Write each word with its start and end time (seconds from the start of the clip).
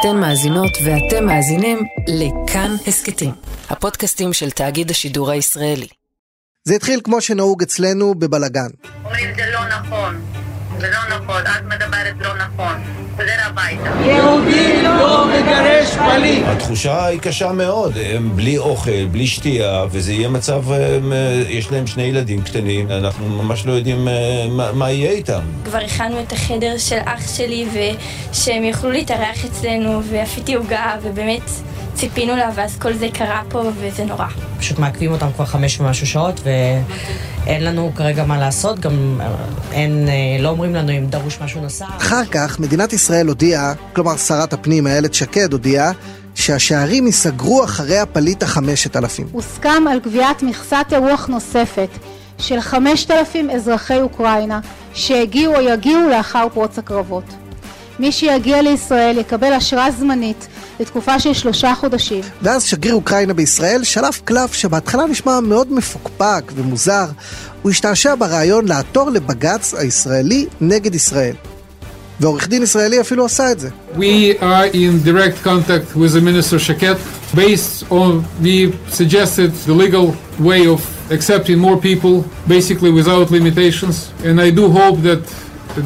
אתן 0.00 0.16
מאזינות 0.16 0.78
ואתם 0.84 1.26
מאזינים 1.26 1.78
לכאן 2.08 2.70
הסכתים, 2.86 3.30
הפודקאסטים 3.70 4.32
של 4.32 4.50
תאגיד 4.50 4.90
השידור 4.90 5.30
הישראלי. 5.30 5.86
זה 6.64 6.74
התחיל 6.74 7.00
כמו 7.04 7.20
שנהוג 7.20 7.62
אצלנו 7.62 8.14
בבלגן. 8.14 8.68
אומרים 9.04 9.34
זה 9.36 9.50
לא 9.52 9.68
נכון, 9.68 10.24
זה 10.78 10.90
לא 10.90 11.16
נכון, 11.16 11.42
את 11.42 11.62
מדברת 11.64 12.14
לא 12.20 12.34
נכון, 12.36 12.82
חוזר 13.18 13.32
הביתה. 13.46 13.90
יהודי 14.06 14.82
לא 14.82 15.26
מגרש 15.26 15.96
פליט. 15.96 16.44
התחושה 16.46 17.06
היא 17.06 17.20
קשה 17.20 17.52
מאוד, 17.52 17.92
הם 18.14 18.36
בלי 18.36 18.58
אוכל, 18.58 19.04
בלי 19.10 19.26
שתייה, 19.26 19.84
וזה 19.90 20.12
יהיה 20.12 20.28
מצב, 20.28 20.72
הם, 20.72 21.12
אה, 21.12 21.42
יש 21.48 21.72
להם 21.72 21.86
שני 21.86 22.02
ילדים 22.02 22.42
קטנים, 22.42 22.90
אנחנו 22.90 23.28
ממש 23.28 23.66
לא 23.66 23.72
יודעים 23.72 24.08
אה, 24.08 24.46
מה, 24.50 24.72
מה 24.72 24.90
יהיה 24.90 25.10
איתם. 25.10 25.40
כבר 25.64 25.78
הכנו 25.78 26.20
את 26.20 26.32
החדר 26.32 26.78
של 26.78 26.98
אח 27.04 27.36
שלי 27.36 27.66
ושהם 27.72 28.64
יוכלו 28.64 28.90
להתארח 28.90 29.44
אצלנו 29.44 30.02
ואפיתי 30.10 30.54
עוגה 30.54 30.94
ובאמת 31.02 31.50
ציפינו 31.94 32.36
לה 32.36 32.50
ואז 32.54 32.78
כל 32.78 32.92
זה 32.92 33.06
קרה 33.12 33.42
פה 33.50 33.62
וזה 33.78 34.04
נורא. 34.04 34.26
פשוט 34.58 34.78
מעכבים 34.78 35.12
אותם 35.12 35.28
כבר 35.34 35.44
חמש 35.44 35.80
ומשהו 35.80 36.06
שעות 36.06 36.40
ואין 37.48 37.64
לנו 37.64 37.92
כרגע 37.96 38.24
מה 38.24 38.38
לעשות, 38.38 38.80
גם 38.80 39.20
אין, 39.72 40.08
אה, 40.08 40.42
לא 40.42 40.48
אומרים 40.48 40.74
לנו 40.74 40.92
אם 40.92 41.06
דרוש 41.06 41.38
משהו 41.40 41.60
נוסף. 41.60 41.84
אחר 41.96 42.24
כך 42.24 42.60
מדינת 42.60 42.92
ישראל 42.92 43.26
הודיעה, 43.26 43.72
כלומר 43.92 44.16
שרת 44.16 44.52
הפנים 44.52 44.86
איילת 44.86 45.14
שקד 45.14 45.52
הודיעה, 45.52 45.92
שהשערים 46.34 47.06
ייסגרו 47.06 47.64
אחרי 47.64 47.98
הפליט 47.98 48.42
החמשת 48.42 48.96
אלפים. 48.96 49.26
הוסכם 49.32 49.84
על 49.90 50.00
קביעת 50.00 50.42
מכסת 50.42 50.86
אירוח 50.92 51.26
נוספת 51.26 51.88
של 52.38 52.60
5,000 52.60 53.50
אזרחי 53.50 54.00
אוקראינה 54.00 54.60
שהגיעו 54.94 55.56
או 55.56 55.60
יגיעו 55.60 56.08
לאחר 56.08 56.46
פרוץ 56.54 56.78
הקרבות. 56.78 57.24
מי 57.98 58.12
שיגיע 58.12 58.62
לישראל 58.62 59.18
יקבל 59.18 59.52
אשרה 59.52 59.90
זמנית 59.90 60.48
לתקופה 60.80 61.20
של 61.20 61.32
שלושה 61.32 61.74
חודשים. 61.74 62.20
ואז 62.42 62.64
שגריר 62.64 62.94
אוקראינה 62.94 63.34
בישראל 63.34 63.84
שלף 63.84 64.20
קלף 64.24 64.52
שבהתחלה 64.52 65.06
נשמע 65.06 65.40
מאוד 65.40 65.72
מפוקפק 65.72 66.52
ומוזר. 66.54 67.06
הוא 67.62 67.70
השתעשע 67.70 68.14
ברעיון 68.18 68.68
לעתור 68.68 69.10
לבג"ץ 69.10 69.74
הישראלי 69.74 70.46
נגד 70.60 70.94
ישראל. 70.94 71.34
ועורך 72.20 72.48
דין 72.48 72.62
ישראלי 72.62 73.00
אפילו 73.00 73.24
עשה 73.24 73.52
את 73.52 73.60
זה. 73.60 73.68
We 73.94 74.40
are 74.40 74.74
in 74.74 75.06
direct 75.06 75.44
contact 75.44 75.96
with 75.96 76.12
the 76.12 76.20
Minister 76.20 76.58
Shaket 76.58 76.98
based 77.34 77.90
on 77.90 78.24
we 78.42 78.72
suggested 78.90 79.50
the 79.66 79.74
legal 79.84 80.06
way 80.40 80.66
of 80.74 80.80
accepting 81.10 81.58
more 81.58 81.76
people 81.76 82.24
basically 82.48 82.90
without 82.90 83.30
limitations 83.30 83.96
and 84.24 84.40
I 84.40 84.50
do 84.50 84.64
hope 84.80 84.96
that 85.08 85.22
a 85.80 85.82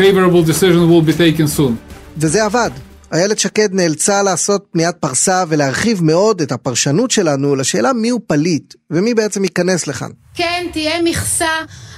favorable 0.00 0.42
decision 0.52 0.82
will 0.90 1.02
be 1.02 1.12
taken 1.12 1.46
soon. 1.48 1.76
וזה 2.18 2.44
עבד. 2.44 2.70
איילת 3.12 3.38
שקד 3.38 3.74
נאלצה 3.74 4.22
לעשות 4.22 4.66
פניית 4.72 4.96
פרסה 4.96 5.44
ולהרחיב 5.48 6.02
מאוד 6.02 6.40
את 6.40 6.52
הפרשנות 6.52 7.10
שלנו 7.10 7.56
לשאלה 7.56 7.92
מיהו 7.92 8.20
פליט 8.26 8.74
ומי 8.90 9.14
בעצם 9.14 9.44
ייכנס 9.44 9.86
לכאן. 9.86 10.10
כן, 10.34 10.66
תהיה 10.72 11.02
מכסה, 11.02 11.54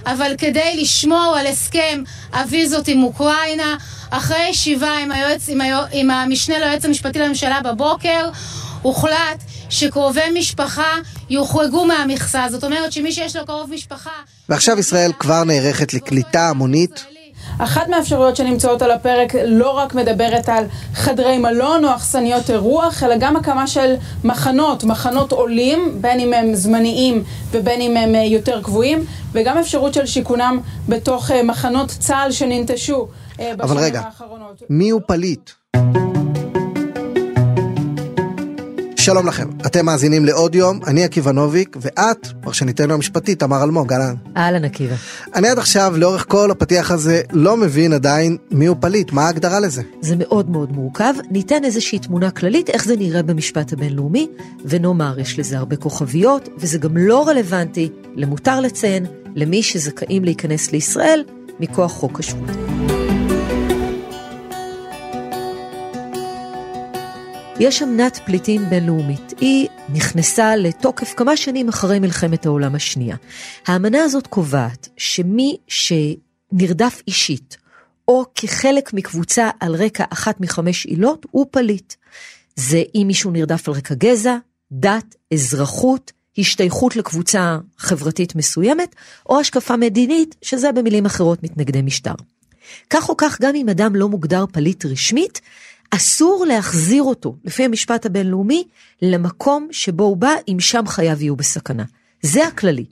אבל 0.07 0.33
כדי 0.39 0.77
לשמור 0.77 1.37
על 1.39 1.47
הסכם 1.47 2.03
הוויזות 2.35 2.89
עם 2.89 3.03
אוקראינה, 3.03 3.77
אחרי 4.11 4.49
ישיבה 4.51 4.97
עם, 4.97 5.13
היועץ, 5.13 5.49
עם, 5.49 5.61
היועץ, 5.61 5.89
עם 5.93 6.11
המשנה 6.11 6.59
ליועץ 6.59 6.85
המשפטי 6.85 7.19
לממשלה 7.19 7.61
בבוקר, 7.65 8.31
הוחלט 8.83 9.43
שקרובי 9.71 10.21
משפחה 10.39 10.93
יוחרגו 11.31 11.87
מהמכסה. 11.87 12.47
זאת 12.51 12.65
אומרת 12.65 12.93
שמי 12.93 13.13
שיש 13.13 13.37
לו 13.37 13.47
קרוב 13.47 13.71
משפחה... 13.71 14.11
ועכשיו 14.49 14.79
ישראל 14.79 15.13
כבר 15.19 15.45
נערכת 15.45 15.95
לקליטה 15.95 16.49
המונית 16.49 17.05
אחת 17.59 17.89
מהאפשרויות 17.89 18.37
שנמצאות 18.37 18.83
על 18.83 18.91
הפרק 18.91 19.33
לא 19.45 19.71
רק 19.71 19.95
מדברת 19.95 20.49
על 20.49 20.65
חדרי 20.95 21.39
מלון 21.39 21.85
או 21.85 21.95
אכסניות 21.95 22.51
אירוח, 22.51 23.03
אלא 23.03 23.17
גם 23.19 23.37
הקמה 23.37 23.67
של 23.67 23.95
מחנות, 24.25 24.85
מחנות 24.85 25.33
עולים, 25.33 25.99
בין 26.01 26.21
אם 26.21 26.33
הם 26.33 26.55
זמניים 26.55 27.25
ובין 27.51 27.81
אם 27.81 27.97
הם 27.97 28.15
יותר 28.15 28.63
קבועים, 28.63 29.05
וגם 29.33 29.59
אפשרות 29.59 29.95
של 29.95 30.07
שיכונם 30.07 30.61
בתוך 30.89 31.31
מחנות 31.31 31.89
צה"ל 31.89 32.33
שננטשו 32.33 33.07
בשנים 33.35 33.61
אבל 33.61 33.79
רגע, 33.79 34.01
האחרונות. 34.01 34.63
מי 34.71 34.91
הוא 34.91 35.01
פליט? 35.07 35.51
שלום 39.05 39.27
לכם, 39.27 39.49
אתם 39.67 39.87
מאזינים 39.87 40.25
לעוד 40.25 40.55
יום, 40.55 40.81
אני 40.87 41.05
עקיבא 41.05 41.33
נוביק, 41.33 41.77
ואת, 41.81 42.27
פרשניתנו 42.41 42.95
המשפטית, 42.95 43.41
תמר 43.41 43.65
אלמוג, 43.65 43.93
אהלן. 43.93 44.15
אהלן 44.37 44.65
עקיבא. 44.65 44.95
אני 45.35 45.49
עד 45.49 45.59
עכשיו, 45.59 45.95
לאורך 45.97 46.25
כל 46.29 46.51
הפתיח 46.51 46.91
הזה, 46.91 47.23
לא 47.33 47.57
מבין 47.57 47.93
עדיין 47.93 48.37
מי 48.51 48.67
הוא 48.67 48.77
פליט, 48.81 49.13
מה 49.13 49.27
ההגדרה 49.27 49.61
לזה? 49.61 49.83
זה 50.01 50.15
מאוד 50.19 50.51
מאוד 50.51 50.73
מורכב, 50.73 51.15
ניתן 51.31 51.65
איזושהי 51.65 51.99
תמונה 51.99 52.31
כללית 52.31 52.71
איך 52.71 52.85
זה 52.85 52.97
נראה 52.97 53.23
במשפט 53.23 53.73
הבינלאומי, 53.73 54.29
ונאמר, 54.65 55.21
יש 55.21 55.39
לזה 55.39 55.59
הרבה 55.59 55.77
כוכביות, 55.77 56.49
וזה 56.59 56.79
גם 56.79 56.97
לא 56.97 57.29
רלוונטי, 57.29 57.89
למותר 58.17 58.61
לציין, 58.61 59.07
למי 59.35 59.63
שזכאים 59.63 60.25
להיכנס 60.25 60.73
לישראל 60.73 61.25
מכוח 61.61 61.93
חוק 61.93 62.21
השבות. 62.21 62.74
יש 67.61 67.83
אמנת 67.83 68.21
פליטים 68.27 68.71
בינלאומית. 68.71 69.33
היא 69.41 69.69
נכנסה 69.89 70.57
לתוקף 70.57 71.15
כמה 71.17 71.37
שנים 71.37 71.69
אחרי 71.69 71.99
מלחמת 71.99 72.47
העולם 72.47 72.75
השנייה. 72.75 73.17
האמנה 73.67 74.03
הזאת 74.03 74.27
קובעת 74.27 74.89
שמי 74.97 75.57
שנרדף 75.69 77.03
אישית, 77.09 77.57
או 78.09 78.25
כחלק 78.35 78.93
מקבוצה 78.93 79.51
על 79.61 79.75
רקע 79.75 80.05
אחת 80.11 80.41
מחמש 80.41 80.87
עילות, 80.87 81.27
הוא 81.31 81.47
פליט. 81.51 81.95
זה 82.57 82.83
אם 82.95 83.05
מישהו 83.07 83.31
נרדף 83.31 83.69
על 83.69 83.75
רקע 83.75 83.95
גזע, 83.95 84.37
דת, 84.73 85.15
אזרחות, 85.35 86.13
השתייכות 86.39 86.97
לקבוצה 86.97 87.59
חברתית 87.79 88.35
מסוימת, 88.35 88.95
או 89.29 89.41
השקפה 89.41 89.77
מדינית, 89.77 90.35
שזה 90.43 90.73
במילים 90.73 91.07
אחרות 91.07 91.43
מתנגדי 91.43 91.83
משטר. 91.83 92.15
כך 92.91 93.09
או 93.09 93.17
כך, 93.17 93.41
גם 93.41 93.55
אם 93.55 93.69
אדם 93.69 93.97
לא 93.97 94.09
מוגדר 94.09 94.45
פליט 94.53 94.87
רשמית, 94.87 95.41
אסור 95.97 96.45
להחזיר 96.49 97.03
אותו, 97.03 97.37
לפי 97.45 97.65
המשפט 97.65 98.07
הבינלאומי, 98.07 98.65
למקום 99.03 99.69
שבו 99.71 100.05
הוא 100.05 100.17
בא, 100.17 100.35
אם 100.49 100.57
שם 100.61 100.87
חייו 100.87 101.17
יהיו 101.23 101.37
בסכנה. 101.37 101.85
זה 102.23 102.47
הכללי. 102.47 102.85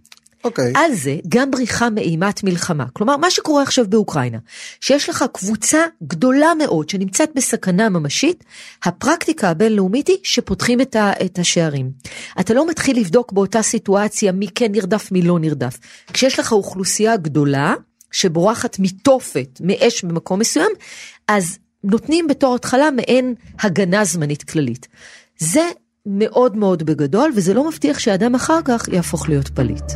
אוקיי. 0.44 0.72
על 0.76 0.94
זה 0.94 1.16
גם 1.28 1.50
בריחה 1.50 1.90
מאימת 1.90 2.44
מלחמה. 2.44 2.84
כלומר, 2.92 3.16
מה 3.16 3.30
שקורה 3.30 3.62
עכשיו 3.62 3.84
באוקראינה, 3.88 4.38
שיש 4.80 5.08
לך 5.08 5.24
קבוצה 5.32 5.78
גדולה 6.02 6.52
מאוד 6.58 6.88
שנמצאת 6.88 7.30
בסכנה 7.34 7.88
ממשית, 7.88 8.44
הפרקטיקה 8.84 9.48
הבינלאומית 9.48 10.08
היא 10.08 10.16
שפותחים 10.22 10.80
את, 10.80 10.96
ה, 10.96 11.12
את 11.24 11.38
השערים. 11.38 11.90
אתה 12.40 12.54
לא 12.54 12.68
מתחיל 12.68 13.00
לבדוק 13.00 13.32
באותה 13.32 13.62
סיטואציה 13.62 14.32
מי 14.32 14.48
כן 14.54 14.72
נרדף, 14.72 15.12
מי 15.12 15.22
לא 15.22 15.38
נרדף. 15.38 15.78
כשיש 16.12 16.38
לך 16.38 16.52
אוכלוסייה 16.52 17.16
גדולה, 17.16 17.74
שבורחת 18.12 18.78
מתופת, 18.78 19.60
מאש 19.60 20.04
במקום 20.04 20.38
מסוים, 20.38 20.70
אז 21.28 21.58
נותנים 21.84 22.28
בתור 22.28 22.54
התחלה 22.54 22.90
מעין 22.90 23.34
הגנה 23.60 24.04
זמנית 24.04 24.42
כללית. 24.42 24.88
זה 25.38 25.62
מאוד 26.06 26.56
מאוד 26.56 26.82
בגדול, 26.82 27.32
וזה 27.36 27.54
לא 27.54 27.68
מבטיח 27.68 27.98
שהאדם 27.98 28.34
אחר 28.34 28.58
כך 28.64 28.88
יהפוך 28.88 29.28
להיות 29.28 29.48
פליט. 29.48 29.92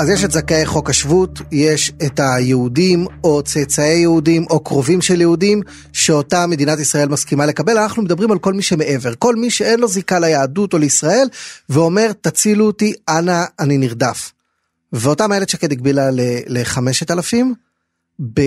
אז 0.00 0.08
יש 0.08 0.24
את 0.24 0.32
זכאי 0.32 0.66
חוק 0.66 0.90
השבות, 0.90 1.40
יש 1.52 1.92
את 2.06 2.20
היהודים 2.22 3.06
או 3.24 3.42
צאצאי 3.42 3.98
יהודים 3.98 4.44
או 4.50 4.60
קרובים 4.60 5.02
של 5.02 5.20
יהודים 5.20 5.62
שאותה 5.92 6.46
מדינת 6.46 6.78
ישראל 6.78 7.08
מסכימה 7.08 7.46
לקבל, 7.46 7.78
אנחנו 7.78 8.02
מדברים 8.02 8.30
על 8.32 8.38
כל 8.38 8.52
מי 8.52 8.62
שמעבר, 8.62 9.12
כל 9.18 9.36
מי 9.36 9.50
שאין 9.50 9.80
לו 9.80 9.88
זיקה 9.88 10.18
ליהדות 10.18 10.72
או 10.72 10.78
לישראל 10.78 11.28
ואומר 11.68 12.12
תצילו 12.20 12.66
אותי, 12.66 12.92
אנא 13.08 13.44
אני 13.60 13.78
נרדף. 13.78 14.35
ואותם 14.92 15.32
איילת 15.32 15.48
שקד 15.48 15.72
הגבילה 15.72 16.08
לחמשת 16.46 17.10
אלפים, 17.10 17.54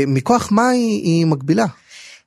מכוח 0.08 0.52
מה 0.52 0.70
היא, 0.70 1.04
היא 1.04 1.26
מגבילה? 1.26 1.66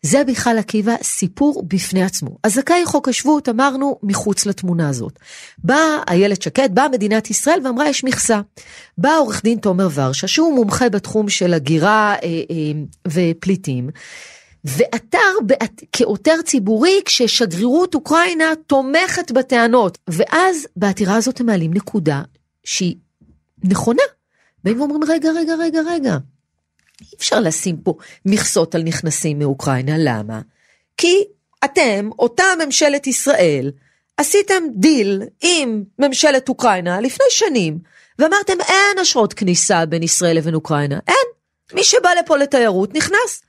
זה 0.03 0.25
בכלל 0.25 0.59
עקיבא 0.59 0.95
סיפור 1.03 1.63
בפני 1.69 2.03
עצמו. 2.03 2.39
אז 2.43 2.55
זכאי 2.55 2.87
חוק 2.87 3.09
השבות 3.09 3.49
אמרנו 3.49 3.99
מחוץ 4.03 4.47
לתמונה 4.47 4.89
הזאת. 4.89 5.19
באה 5.59 6.03
איילת 6.09 6.43
שקד, 6.43 6.75
באה 6.75 6.89
מדינת 6.89 7.31
ישראל 7.31 7.61
ואמרה 7.65 7.89
יש 7.89 8.05
מכסה. 8.05 8.41
בא 8.99 9.17
עורך 9.19 9.43
דין 9.43 9.59
תומר 9.59 9.89
ורשה 9.95 10.27
שהוא 10.29 10.55
מומחה 10.55 10.89
בתחום 10.89 11.29
של 11.29 11.55
הגירה 11.55 12.15
אה, 12.15 12.29
אה, 12.51 12.73
ופליטים. 13.09 13.91
ועתר 14.65 15.19
בעת, 15.47 15.83
כעותר 15.93 16.35
ציבורי 16.45 17.01
כששגרירות 17.05 17.95
אוקראינה 17.95 18.53
תומכת 18.67 19.33
בטענות. 19.33 19.99
ואז 20.09 20.67
בעתירה 20.77 21.17
הזאת 21.17 21.41
הם 21.41 21.47
מעלים 21.47 21.75
נקודה 21.75 22.23
שהיא 22.65 22.97
נכונה. 23.65 24.03
באים 24.65 24.81
ואומרים 24.81 25.05
רגע 25.05 25.31
רגע 25.31 25.55
רגע 25.55 25.81
רגע. 25.87 26.17
אי 27.01 27.17
אפשר 27.17 27.41
לשים 27.41 27.77
פה 27.77 27.95
מכסות 28.27 28.75
על 28.75 28.83
נכנסים 28.83 29.39
מאוקראינה, 29.39 29.95
למה? 29.99 30.41
כי 30.97 31.25
אתם, 31.65 32.11
אותה 32.19 32.45
ממשלת 32.65 33.07
ישראל, 33.07 33.73
עשיתם 34.17 34.63
דיל 34.75 35.23
עם 35.41 35.85
ממשלת 35.99 36.49
אוקראינה 36.49 37.01
לפני 37.01 37.27
שנים, 37.31 37.79
ואמרתם 38.19 38.61
אין 38.61 38.99
אשרות 39.03 39.33
כניסה 39.35 39.87
בין 39.87 40.03
ישראל 40.03 40.37
לבין 40.37 40.55
אוקראינה, 40.55 40.99
אין. 41.09 41.27
מי 41.75 41.85
שבא 41.85 42.11
לפה 42.21 42.37
לתיירות 42.37 42.95
נכנס. 42.95 43.43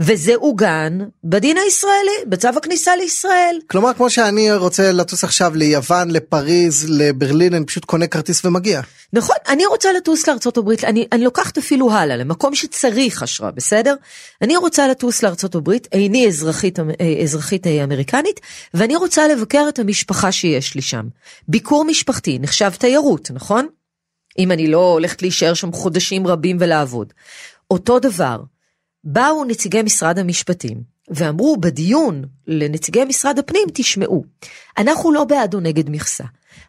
וזה 0.00 0.34
עוגן 0.36 0.98
בדין 1.24 1.56
הישראלי, 1.58 2.24
בצו 2.26 2.48
הכניסה 2.48 2.96
לישראל. 2.96 3.58
כלומר, 3.66 3.94
כמו 3.94 4.10
שאני 4.10 4.52
רוצה 4.52 4.92
לטוס 4.92 5.24
עכשיו 5.24 5.52
ליוון, 5.54 6.10
לפריז, 6.10 6.86
לברלין, 6.88 7.54
אני 7.54 7.64
פשוט 7.64 7.84
קונה 7.84 8.06
כרטיס 8.06 8.44
ומגיע. 8.44 8.80
נכון, 9.12 9.36
אני 9.48 9.66
רוצה 9.66 9.92
לטוס 9.92 10.28
לארצות 10.28 10.56
הברית, 10.56 10.84
אני, 10.84 11.06
אני 11.12 11.24
לוקחת 11.24 11.58
אפילו 11.58 11.92
הלאה, 11.92 12.16
למקום 12.16 12.54
שצריך 12.54 13.22
אשרה, 13.22 13.50
בסדר? 13.50 13.94
אני 14.42 14.56
רוצה 14.56 14.88
לטוס 14.88 15.22
לארצות 15.22 15.54
הברית, 15.54 15.88
איני 15.92 16.26
אזרחית, 16.26 16.78
אה, 16.78 16.84
אזרחית 17.22 17.66
אה, 17.66 17.84
אמריקנית, 17.84 18.40
ואני 18.74 18.96
רוצה 18.96 19.28
לבקר 19.28 19.64
את 19.68 19.78
המשפחה 19.78 20.32
שיש 20.32 20.74
לי 20.74 20.82
שם. 20.82 21.06
ביקור 21.48 21.84
משפחתי 21.84 22.38
נחשב 22.38 22.70
תיירות, 22.78 23.30
נכון? 23.30 23.66
אם 24.38 24.52
אני 24.52 24.66
לא 24.66 24.92
הולכת 24.92 25.22
להישאר 25.22 25.54
שם 25.54 25.72
חודשים 25.72 26.26
רבים 26.26 26.56
ולעבוד. 26.60 27.12
אותו 27.70 27.98
דבר, 27.98 28.38
באו 29.04 29.44
נציגי 29.44 29.82
משרד 29.82 30.18
המשפטים 30.18 30.82
ואמרו 31.10 31.56
בדיון 31.56 32.24
לנציגי 32.46 33.04
משרד 33.04 33.38
הפנים, 33.38 33.68
תשמעו, 33.74 34.24
אנחנו 34.78 35.12
לא 35.12 35.24
בעד 35.24 35.54
או 35.54 35.60
נגד 35.60 35.90
מכסה, 35.90 36.24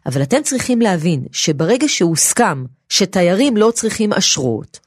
אבל 0.06 0.22
אתם 0.22 0.42
צריכים 0.42 0.80
להבין 0.80 1.24
שברגע 1.32 1.88
שהוסכם 1.88 2.64
שתיירים 2.88 3.56
לא 3.56 3.70
צריכים 3.74 4.12
אשרות, 4.12 4.80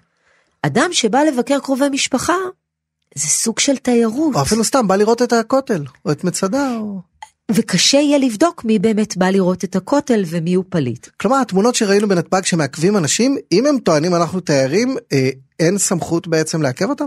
אדם 0.61 0.89
שבא 0.91 1.19
לבקר 1.19 1.59
קרובי 1.59 1.89
משפחה, 1.89 2.35
זה 3.15 3.27
סוג 3.27 3.59
של 3.59 3.77
תיירות. 3.77 4.35
או 4.35 4.41
אפילו 4.41 4.63
סתם 4.63 4.87
בא 4.87 4.95
לראות 4.95 5.21
את 5.21 5.33
הכותל, 5.33 5.83
או 6.05 6.11
את 6.11 6.23
מצדה, 6.23 6.77
או... 6.77 7.01
וקשה 7.51 7.97
יהיה 7.97 8.17
לבדוק 8.17 8.65
מי 8.65 8.79
באמת 8.79 9.17
בא 9.17 9.29
לראות 9.29 9.63
את 9.63 9.75
הכותל 9.75 10.23
ומי 10.27 10.53
הוא 10.53 10.63
פליט. 10.69 11.07
כלומר, 11.17 11.37
התמונות 11.41 11.75
שראינו 11.75 12.07
בנתב"ג 12.07 12.45
שמעכבים 12.45 12.97
אנשים, 12.97 13.37
אם 13.51 13.65
הם 13.65 13.77
טוענים 13.79 14.15
אנחנו 14.15 14.39
תיירים, 14.39 14.95
אה, 15.13 15.29
אין 15.59 15.77
סמכות 15.77 16.27
בעצם 16.27 16.61
לעכב 16.61 16.89
אותם? 16.89 17.05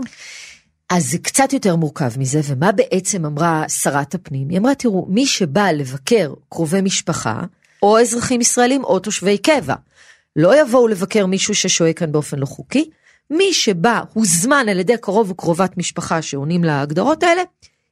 אז 0.89 1.11
זה 1.11 1.17
קצת 1.17 1.53
יותר 1.53 1.75
מורכב 1.75 2.19
מזה, 2.19 2.41
ומה 2.47 2.71
בעצם 2.71 3.25
אמרה 3.25 3.69
שרת 3.69 4.15
הפנים? 4.15 4.49
היא 4.49 4.57
אמרה, 4.57 4.75
תראו, 4.75 5.05
מי 5.09 5.25
שבא 5.25 5.71
לבקר 5.71 6.33
קרובי 6.49 6.81
משפחה, 6.81 7.41
או 7.83 7.99
אזרחים 7.99 8.41
ישראלים 8.41 8.83
או 8.83 8.99
תושבי 8.99 9.37
קבע, 9.37 9.75
לא 10.35 10.61
יבואו 10.61 10.87
לבקר 10.87 11.25
מישהו 11.25 11.55
ששוהה 11.55 11.93
כאן 11.93 12.11
באופן 12.11 12.39
לא 12.39 12.45
חוקי, 12.45 12.89
מי 13.29 13.53
שבא, 13.53 14.01
הוזמן 14.13 14.65
על 14.69 14.79
ידי 14.79 14.97
קרוב 15.01 15.31
וקרובת 15.31 15.77
משפחה 15.77 16.21
שעונים 16.21 16.63
להגדרות 16.63 17.23
האלה, 17.23 17.41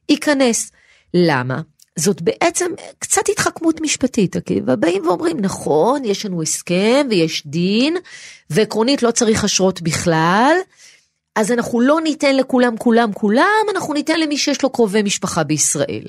ייכנס. 0.08 0.70
למה? 1.14 1.60
זאת 1.96 2.22
בעצם 2.22 2.70
קצת 2.98 3.28
התחכמות 3.28 3.80
משפטית, 3.80 4.36
עקיבא, 4.36 4.74
באים 4.74 5.06
ואומרים, 5.06 5.40
נכון, 5.40 6.04
יש 6.04 6.26
לנו 6.26 6.42
הסכם 6.42 7.06
ויש 7.10 7.46
דין, 7.46 7.96
ועקרונית 8.50 9.02
לא 9.02 9.10
צריך 9.10 9.44
אשרות 9.44 9.82
בכלל, 9.82 10.54
אז 11.36 11.52
אנחנו 11.52 11.80
לא 11.80 12.00
ניתן 12.00 12.36
לכולם, 12.36 12.76
כולם, 12.76 13.12
כולם, 13.12 13.66
אנחנו 13.74 13.94
ניתן 13.94 14.20
למי 14.20 14.38
שיש 14.38 14.62
לו 14.62 14.70
קרובי 14.70 15.02
משפחה 15.02 15.44
בישראל. 15.44 16.04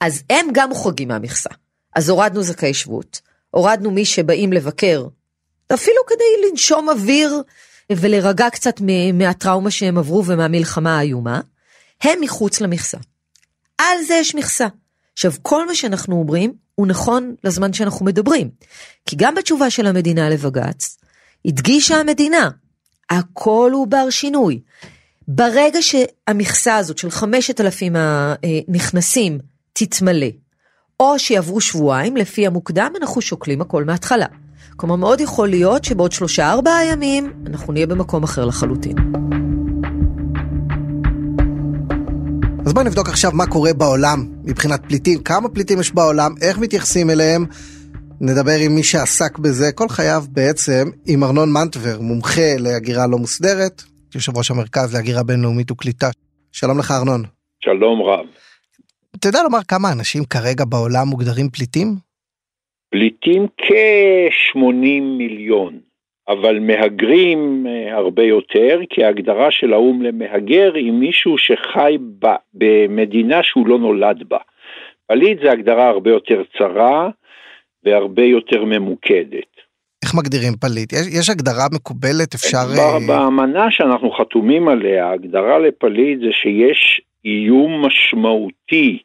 אז 0.00 0.22
הם 0.30 0.46
גם 0.52 0.68
מוחרגים 0.68 1.08
מהמכסה. 1.08 1.50
אז 1.96 2.08
הורדנו 2.08 2.42
זכאי 2.42 2.74
שבות, 2.74 3.20
הורדנו 3.50 3.90
מי 3.90 4.04
שבאים 4.04 4.52
לבקר, 4.52 5.06
אפילו 5.74 5.96
כדי 6.06 6.50
לנשום 6.50 6.88
אוויר 6.88 7.42
ולהירגע 7.92 8.50
קצת 8.50 8.80
מהטראומה 9.14 9.70
שהם 9.70 9.98
עברו 9.98 10.24
ומהמלחמה 10.26 10.98
האיומה, 10.98 11.40
הם 12.02 12.18
מחוץ 12.20 12.60
למכסה. 12.60 12.98
על 13.78 14.02
זה 14.06 14.14
יש 14.14 14.34
מכסה. 14.34 14.66
עכשיו, 15.16 15.32
כל 15.42 15.66
מה 15.66 15.74
שאנחנו 15.74 16.16
אומרים 16.16 16.52
הוא 16.74 16.86
נכון 16.86 17.34
לזמן 17.44 17.72
שאנחנו 17.72 18.06
מדברים. 18.06 18.50
כי 19.06 19.16
גם 19.16 19.34
בתשובה 19.34 19.70
של 19.70 19.86
המדינה 19.86 20.28
לבג"ץ, 20.28 20.98
הדגישה 21.44 21.96
המדינה, 21.96 22.50
הכל 23.10 23.70
הוא 23.74 23.86
בר 23.86 24.10
שינוי. 24.10 24.60
ברגע 25.28 25.78
שהמכסה 25.82 26.76
הזאת 26.76 26.98
של 26.98 27.10
5,000 27.10 27.92
הנכנסים 27.96 29.38
תתמלא, 29.72 30.26
או 31.00 31.18
שיעברו 31.18 31.60
שבועיים, 31.60 32.16
לפי 32.16 32.46
המוקדם 32.46 32.92
אנחנו 33.00 33.20
שוקלים 33.20 33.60
הכל 33.60 33.84
מההתחלה. 33.84 34.26
כלומר, 34.76 34.96
מאוד 34.96 35.20
יכול 35.20 35.48
להיות 35.48 35.84
שבעוד 35.84 36.12
שלושה 36.12 36.50
ארבעה 36.50 36.86
ימים 36.86 37.32
אנחנו 37.46 37.72
נהיה 37.72 37.86
במקום 37.86 38.22
אחר 38.22 38.44
לחלוטין. 38.44 38.96
אז 42.66 42.74
בואי 42.74 42.84
נבדוק 42.86 43.08
עכשיו 43.08 43.30
מה 43.34 43.46
קורה 43.46 43.72
בעולם 43.72 44.18
מבחינת 44.44 44.80
פליטים, 44.88 45.18
כמה 45.24 45.48
פליטים 45.48 45.80
יש 45.80 45.94
בעולם, 45.94 46.30
איך 46.42 46.58
מתייחסים 46.58 47.10
אליהם. 47.10 47.42
נדבר 48.20 48.58
עם 48.64 48.74
מי 48.74 48.82
שעסק 48.82 49.38
בזה 49.38 49.66
כל 49.74 49.88
חייו 49.88 50.22
בעצם, 50.30 50.84
עם 51.06 51.24
ארנון 51.24 51.52
מנטבר, 51.52 52.00
מומחה 52.00 52.50
להגירה 52.58 53.06
לא 53.06 53.18
מוסדרת, 53.18 53.82
יושב 54.14 54.36
ראש 54.36 54.50
המרכז 54.50 54.94
להגירה 54.94 55.22
בינלאומית 55.22 55.70
וקליטה. 55.70 56.10
שלום 56.52 56.78
לך 56.78 56.90
ארנון. 56.90 57.22
שלום 57.64 58.02
רב. 58.02 58.26
אתה 59.16 59.28
יודע 59.28 59.42
לומר 59.42 59.62
כמה 59.68 59.92
אנשים 59.92 60.24
כרגע 60.24 60.64
בעולם 60.64 61.08
מוגדרים 61.08 61.48
פליטים? 61.48 61.88
פליטים 62.90 63.46
כ-80 63.58 65.02
מיליון. 65.18 65.85
אבל 66.28 66.58
מהגרים 66.58 67.66
אה, 67.68 67.96
הרבה 67.96 68.22
יותר, 68.22 68.80
כי 68.90 69.04
ההגדרה 69.04 69.50
של 69.50 69.72
האו"ם 69.72 70.02
למהגר 70.02 70.74
היא 70.74 70.92
מישהו 70.92 71.38
שחי 71.38 71.96
ב, 72.18 72.26
במדינה 72.54 73.42
שהוא 73.42 73.66
לא 73.66 73.78
נולד 73.78 74.28
בה. 74.28 74.38
פליט 75.06 75.38
זה 75.42 75.50
הגדרה 75.52 75.88
הרבה 75.88 76.10
יותר 76.10 76.42
צרה 76.58 77.08
והרבה 77.84 78.22
יותר 78.22 78.64
ממוקדת. 78.64 79.56
איך 80.04 80.14
מגדירים 80.14 80.52
פליט? 80.60 80.92
יש, 80.92 81.18
יש 81.20 81.30
הגדרה 81.30 81.66
מקובלת, 81.74 82.34
אפשר... 82.34 82.66
אה, 82.78 82.98
באמנה 83.06 83.70
שאנחנו 83.70 84.10
חתומים 84.10 84.68
עליה, 84.68 85.06
ההגדרה 85.06 85.58
לפליט 85.58 86.18
זה 86.20 86.32
שיש 86.32 87.00
איום 87.24 87.86
משמעותי 87.86 88.98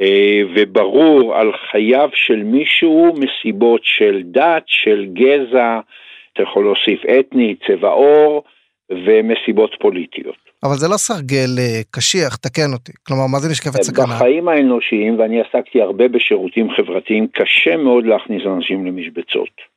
אה, 0.00 0.40
וברור 0.54 1.34
על 1.34 1.52
חייו 1.70 2.08
של 2.14 2.42
מישהו 2.42 3.14
מסיבות 3.16 3.80
של 3.84 4.22
דת, 4.24 4.62
של 4.66 5.06
גזע, 5.12 5.80
אתה 6.32 6.42
יכול 6.42 6.64
להוסיף 6.64 7.00
אתני, 7.20 7.54
צבע 7.66 7.88
עור 7.88 8.42
ומסיבות 8.90 9.70
פוליטיות. 9.80 10.36
אבל 10.64 10.74
זה 10.74 10.88
לא 10.88 10.96
סרגל 10.96 11.58
אה, 11.58 11.80
קשיח, 11.90 12.36
תקן 12.36 12.72
אותי. 12.72 12.92
כלומר, 13.06 13.26
מה 13.32 13.38
זה 13.38 13.48
נשקפת 13.50 13.82
סכנה? 13.82 14.06
בחיים 14.16 14.48
האנושיים, 14.48 15.18
ואני 15.18 15.40
עסקתי 15.40 15.82
הרבה 15.82 16.08
בשירותים 16.08 16.70
חברתיים, 16.76 17.26
קשה 17.26 17.76
מאוד 17.76 18.06
להכניס 18.06 18.42
אנשים 18.46 18.86
למשבצות. 18.86 19.70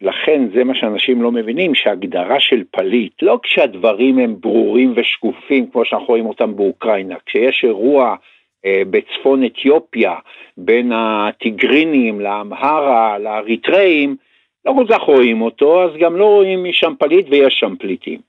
לכן 0.00 0.42
זה 0.54 0.64
מה 0.64 0.74
שאנשים 0.74 1.22
לא 1.22 1.32
מבינים, 1.32 1.74
שהגדרה 1.74 2.40
של 2.40 2.62
פליט, 2.70 3.22
לא 3.22 3.38
כשהדברים 3.42 4.18
הם 4.18 4.36
ברורים 4.40 4.94
ושקופים, 4.96 5.66
כמו 5.72 5.84
שאנחנו 5.84 6.06
רואים 6.06 6.26
אותם 6.26 6.56
באוקראינה, 6.56 7.14
כשיש 7.26 7.64
אירוע 7.64 8.16
אה, 8.64 8.82
בצפון 8.90 9.44
אתיופיה 9.44 10.14
בין 10.56 10.92
הטיגרינים 10.94 12.20
לאמהרה, 12.20 13.18
לאריתראים, 13.18 14.16
לא 14.66 14.72
כל 14.72 14.86
כך 14.88 15.02
רואים 15.02 15.42
אותו, 15.42 15.84
אז 15.84 15.90
גם 16.00 16.16
לא 16.16 16.24
רואים 16.24 16.64
משם 16.64 16.92
פליט 16.98 17.26
ויש 17.30 17.54
שם 17.60 17.74
פליטים. 17.78 18.20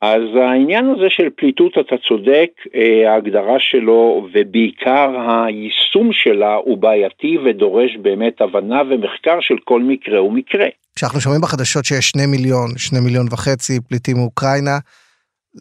אז 0.00 0.22
העניין 0.42 0.90
הזה 0.90 1.06
של 1.08 1.28
פליטות, 1.36 1.78
אתה 1.78 1.96
צודק, 2.08 2.50
אה, 2.74 3.12
ההגדרה 3.12 3.56
שלו 3.58 4.26
ובעיקר 4.32 5.10
היישום 5.28 6.12
שלה 6.12 6.54
הוא 6.54 6.78
בעייתי 6.78 7.38
ודורש 7.44 7.96
באמת 7.96 8.40
הבנה 8.40 8.82
ומחקר 8.90 9.38
של 9.40 9.54
כל 9.64 9.82
מקרה 9.82 10.22
ומקרה. 10.22 10.66
כשאנחנו 10.96 11.20
שומעים 11.20 11.40
בחדשות 11.42 11.84
שיש 11.84 12.10
שני 12.10 12.26
מיליון, 12.26 12.68
שני 12.76 13.00
מיליון 13.00 13.26
וחצי 13.32 13.80
פליטים 13.88 14.16
מאוקראינה, 14.16 14.78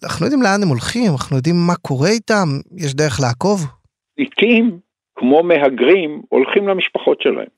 אנחנו 0.04 0.26
יודעים 0.26 0.42
לאן 0.42 0.64
הם 0.64 0.70
הולכים, 0.70 1.12
אנחנו 1.12 1.38
יודעים 1.38 1.56
מה 1.68 1.76
קורה 1.76 2.10
איתם, 2.10 2.48
יש 2.78 2.96
דרך 2.96 3.20
לעקוב? 3.22 3.60
פליטים, 4.16 4.80
כמו 5.16 5.44
מהגרים, 5.44 6.22
הולכים 6.30 6.68
למשפחות 6.68 7.22
שלהם. 7.22 7.57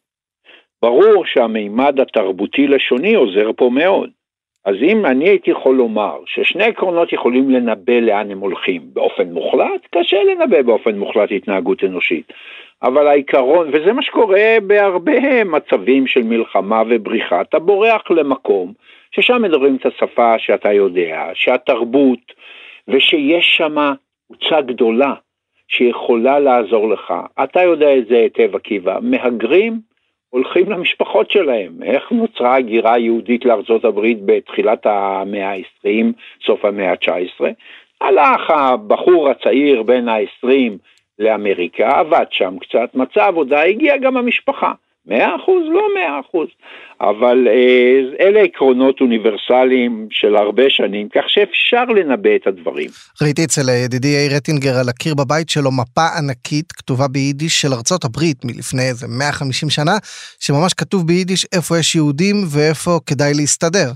ברור 0.82 1.26
שהמימד 1.26 2.00
התרבותי-לשוני 2.00 3.16
עוזר 3.16 3.50
פה 3.56 3.70
מאוד. 3.74 4.10
אז 4.66 4.76
אם 4.82 5.06
אני 5.06 5.30
הייתי 5.30 5.52
יכול 5.52 5.76
לומר 5.76 6.18
ששני 6.26 6.64
עקרונות 6.64 7.14
יכולים 7.14 7.50
לנבא 7.50 7.94
לאן 7.94 8.32
הם 8.32 8.40
הולכים 8.40 8.82
באופן 8.94 9.32
מוחלט, 9.32 9.88
קשה 9.92 10.24
לנבא 10.24 10.62
באופן 10.62 11.00
מוחלט 11.00 11.30
התנהגות 11.32 11.84
אנושית. 11.84 12.34
אבל 12.84 13.08
העיקרון, 13.08 13.70
וזה 13.74 13.94
מה 13.94 14.02
שקורה 14.02 14.58
בהרבה 14.68 15.44
מצבים 15.44 16.08
של 16.08 16.24
מלחמה 16.24 16.82
ובריחה, 16.90 17.42
אתה 17.42 17.60
בורח 17.60 18.12
למקום 18.12 18.74
ששם 19.12 19.42
מדברים 19.42 19.76
את 19.76 19.86
השפה 19.86 20.40
שאתה 20.40 20.74
יודע, 20.74 21.30
שהתרבות, 21.34 22.34
ושיש 22.88 23.58
שם 23.58 23.76
קבוצה 24.28 24.62
גדולה 24.62 25.14
שיכולה 25.68 26.40
לעזור 26.40 26.90
לך. 26.90 27.14
אתה 27.44 27.62
יודע 27.64 27.98
את 27.98 28.08
זה 28.08 28.18
היטב 28.18 28.56
עקיבא, 28.56 28.98
מהגרים 29.02 29.88
הולכים 30.30 30.70
למשפחות 30.72 31.32
שלהם. 31.32 31.84
איך 31.84 32.12
נוצרה 32.12 32.56
הגירה 32.56 32.98
יהודית 32.98 33.46
לארצות 33.46 33.86
הברית 33.86 34.18
בתחילת 34.26 34.86
המאה 34.86 35.52
ה-20, 35.52 36.06
סוף 36.46 36.66
המאה 36.66 36.92
ה-19? 36.92 37.46
הלך 38.02 38.50
הבחור 38.50 39.30
הצעיר 39.30 39.84
בן 39.84 40.08
ה-20 40.10 40.72
לאמריקה, 41.20 42.00
עבד 42.00 42.26
שם 42.32 42.58
קצת, 42.60 42.96
מצא 42.96 43.26
עבודה, 43.26 43.64
הגיעה 43.64 43.98
גם 43.98 44.18
המשפחה. 44.18 44.72
מאה 45.10 45.36
אחוז? 45.36 45.63
לא 45.72 45.84
מאה 45.96 46.20
אחוז. 46.20 46.48
אבל 47.01 47.48
אה, 47.48 48.25
אלה 48.25 48.39
עקרונות 48.39 49.01
אוניברסליים 49.01 50.08
של 50.12 50.36
הרבה 50.36 50.70
שנים, 50.70 51.10
כך 51.10 51.24
שאפשר 51.28 51.84
לנבא 51.84 52.36
את 52.36 52.48
הדברים. 52.48 52.89
ראיתי 53.22 53.44
אצל 53.44 53.62
ידידי 53.86 54.08
יאיר 54.08 54.36
רטינגר 54.36 54.74
על 54.82 54.89
הקיר 54.89 55.13
בבית 55.16 55.50
שלו 55.50 55.70
מפה 55.72 56.08
ענקית 56.18 56.72
כתובה 56.72 57.08
ביידיש 57.08 57.62
של 57.62 57.74
ארצות 57.74 58.04
הברית 58.06 58.46
מלפני 58.46 58.82
איזה 58.89 59.08
150 59.20 59.70
שנה, 59.70 59.98
שממש 60.39 60.74
כתוב 60.74 61.08
ביידיש 61.08 61.46
איפה 61.56 61.78
יש 61.80 61.96
יהודים 61.96 62.36
ואיפה 62.54 62.92
כדאי 63.06 63.34
להסתדר. 63.34 63.89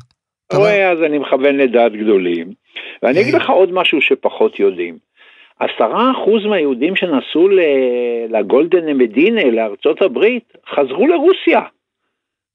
רואה, 0.54 0.92
אז 0.92 0.98
אני 1.06 1.18
מכוון 1.18 1.58
לדעת 1.58 1.92
גדולים. 1.92 2.48
ואני 3.04 3.22
אגיד 3.22 3.34
לך 3.34 3.50
עוד 3.50 3.70
משהו 3.74 4.02
שפחות 4.02 4.60
יודעים. 4.60 4.98
עשרה 5.60 6.12
אחוז 6.12 6.46
מהיהודים 6.46 6.96
שנסעו 6.96 7.48
לגולדן 8.30 8.98
מדינה, 8.98 9.44
לארצות 9.44 10.02
הברית, 10.02 10.54
חזרו 10.70 11.08
לרוסיה. 11.08 11.62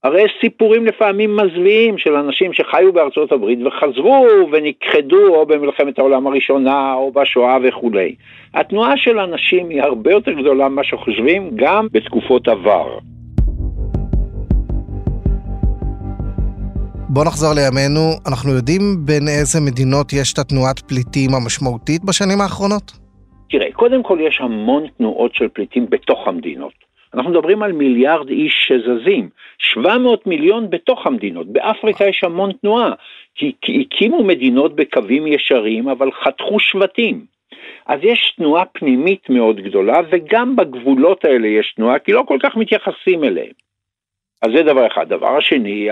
הרי 0.05 0.23
יש 0.23 0.33
סיפורים 0.41 0.87
לפעמים 0.87 1.37
מזוויעים 1.37 1.99
של 1.99 2.15
אנשים 2.15 2.53
שחיו 2.53 2.93
בארצות 2.93 3.33
הברית 3.33 3.59
וחזרו 3.65 4.27
ונכחדו 4.53 5.35
או 5.35 5.47
במלחמת 5.47 5.99
העולם 5.99 6.27
הראשונה 6.27 6.95
או 6.95 7.13
בשואה 7.13 7.59
וכולי. 7.63 8.15
התנועה 8.55 8.97
של 8.97 9.19
אנשים 9.19 9.69
היא 9.69 9.83
הרבה 9.83 10.11
יותר 10.11 10.33
גדולה 10.33 10.69
ממה 10.69 10.85
שחושבים 10.85 11.51
גם 11.55 11.87
בתקופות 11.93 12.49
עבר. 12.49 12.99
בוא 17.11 17.25
נחזור 17.25 17.53
לימינו, 17.55 18.05
אנחנו 18.29 18.51
יודעים 18.51 18.83
בין 19.07 19.29
איזה 19.29 19.59
מדינות 19.61 20.13
יש 20.13 20.33
את 20.33 20.39
התנועת 20.39 20.79
פליטים 20.79 21.31
המשמעותית 21.35 22.05
בשנים 22.05 22.41
האחרונות? 22.41 22.93
תראה, 23.51 23.73
קודם 23.73 24.03
כל 24.03 24.19
יש 24.21 24.41
המון 24.41 24.87
תנועות 24.99 25.35
של 25.35 25.49
פליטים 25.49 25.87
בתוך 25.91 26.29
המדינות. 26.29 26.73
אנחנו 27.15 27.31
מדברים 27.31 27.63
על 27.63 27.73
מיליארד 27.73 28.29
איש 28.29 28.69
שזזים, 28.69 29.29
700 29.59 30.27
מיליון 30.27 30.71
בתוך 30.71 31.07
המדינות. 31.07 31.47
באפריקה 31.53 32.05
יש 32.05 32.25
המון 32.25 32.53
תנועה, 32.53 32.93
כי, 33.35 33.53
כי 33.61 33.87
הקימו 33.87 34.25
מדינות 34.25 34.77
בקווים 34.77 35.27
ישרים, 35.27 35.89
אבל 35.89 36.09
חתכו 36.25 36.61
שבטים. 36.61 37.25
אז 37.87 38.01
יש 38.03 38.35
תנועה 38.37 38.65
פנימית 38.65 39.31
מאוד 39.31 39.57
גדולה, 39.61 40.01
וגם 40.11 40.57
בגבולות 40.57 41.25
האלה 41.25 41.49
יש 41.49 41.73
תנועה, 41.77 41.99
כי 41.99 42.13
לא 42.13 42.23
כל 42.27 42.39
כך 42.43 42.57
מתייחסים 42.57 43.25
אליהם. 43.25 43.68
אז 44.43 44.51
זה 44.57 44.63
דבר 44.63 44.87
אחד. 44.87 45.09
דבר 45.09 45.37
השני, 45.37 45.89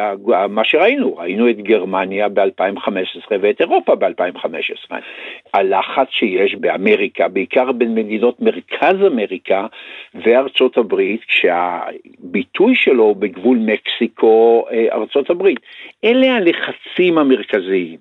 מה 0.48 0.64
שראינו, 0.64 1.16
ראינו 1.16 1.50
את 1.50 1.56
גרמניה 1.56 2.28
ב-2015 2.28 3.32
ואת 3.40 3.60
אירופה 3.60 3.94
ב-2015. 3.94 4.94
הלחץ 5.54 6.08
שיש 6.10 6.54
באמריקה, 6.54 7.28
בעיקר 7.28 7.72
בין 7.72 7.94
מדינות 7.94 8.40
מרכז 8.40 8.96
אמריקה 9.06 9.66
וארצות 10.14 10.78
הברית, 10.78 11.20
כשהביטוי 11.24 12.74
שלו 12.74 13.14
בגבול 13.14 13.58
מקסיקו, 13.58 14.66
אה, 14.70 14.86
הברית. 15.30 15.60
אלה 16.04 16.34
הלחצים 16.34 17.18
המרכזיים. 17.18 17.98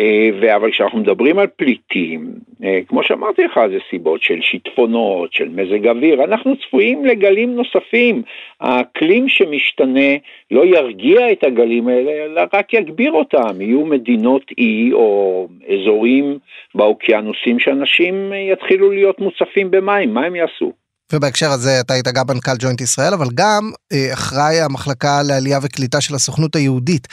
אה, 0.00 0.56
אבל 0.56 0.70
כשאנחנו 0.70 0.98
מדברים 0.98 1.38
על 1.38 1.46
פליטים, 1.46 2.34
אה, 2.64 2.80
כמו 2.88 3.02
שאמרתי 3.02 3.44
לך, 3.44 3.60
זה 3.70 3.78
סיבות 3.90 4.22
של 4.22 4.38
שיטפונות, 4.40 5.32
של 5.32 5.48
מזג 5.48 5.86
אוויר, 5.86 6.24
אנחנו 6.24 6.54
צפויים 6.56 7.04
לגלים 7.04 7.56
נוספים. 7.56 8.22
האקלים 8.60 9.28
שמשתנה 9.28 10.10
לא 10.50 10.64
ירגיע 10.66 11.32
את 11.32 11.44
הגלים 11.44 11.88
האלה, 11.88 12.10
אלא 12.24 12.42
רק 12.52 12.74
יגביר 12.74 13.12
אותם. 13.12 13.60
יהיו 13.60 13.86
מדינות 13.86 14.42
אי 14.58 14.92
או 14.92 15.48
אזורים 15.74 16.38
באוקיינוסים 16.74 17.58
שאנשים 17.58 18.32
יתחילו 18.52 18.90
להיות 18.90 19.20
מוצפים 19.20 19.70
במים, 19.70 20.14
מה 20.14 20.24
הם 20.26 20.36
יעשו? 20.36 20.72
ובהקשר 21.12 21.50
הזה 21.50 21.80
אתה 21.80 21.94
היית 21.94 22.08
גם 22.08 22.24
מנכ"ל 22.28 22.56
ג'וינט 22.58 22.80
ישראל, 22.80 23.14
אבל 23.14 23.26
גם 23.34 23.70
אה, 23.92 24.12
אחראי 24.12 24.60
המחלקה 24.60 25.22
לעלייה 25.28 25.58
וקליטה 25.62 26.00
של 26.00 26.14
הסוכנות 26.14 26.56
היהודית. 26.56 27.08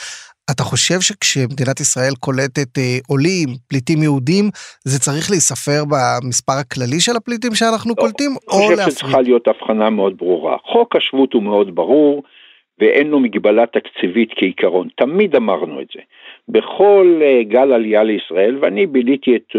אתה 0.51 0.63
חושב 0.63 1.01
שכשמדינת 1.01 1.79
ישראל 1.79 2.13
קולטת 2.19 2.77
אה, 2.77 2.97
עולים, 3.07 3.49
פליטים 3.69 4.03
יהודים, 4.03 4.45
זה 4.83 4.99
צריך 4.99 5.31
להיספר 5.31 5.81
במספר 5.91 6.53
הכללי 6.61 6.99
של 6.99 7.15
הפליטים 7.15 7.55
שאנחנו 7.55 7.93
לא, 7.97 8.01
קולטים, 8.01 8.31
או 8.47 8.59
להפריד? 8.59 8.79
אני 8.79 8.85
חושב 8.85 8.97
שצריכה 8.97 9.21
להיות 9.21 9.47
הבחנה 9.47 9.89
מאוד 9.89 10.17
ברורה. 10.17 10.57
חוק 10.63 10.95
השבות 10.95 11.33
הוא 11.33 11.43
מאוד 11.43 11.75
ברור, 11.75 12.23
ואין 12.79 13.07
לו 13.07 13.19
מגבלה 13.19 13.65
תקציבית 13.65 14.29
כעיקרון. 14.35 14.87
תמיד 14.95 15.35
אמרנו 15.35 15.81
את 15.81 15.87
זה. 15.93 15.99
בכל 16.49 17.21
uh, 17.21 17.43
גל 17.43 17.73
עלייה 17.73 18.03
לישראל, 18.03 18.57
ואני 18.61 18.85
ביליתי 18.85 19.35
את, 19.35 19.55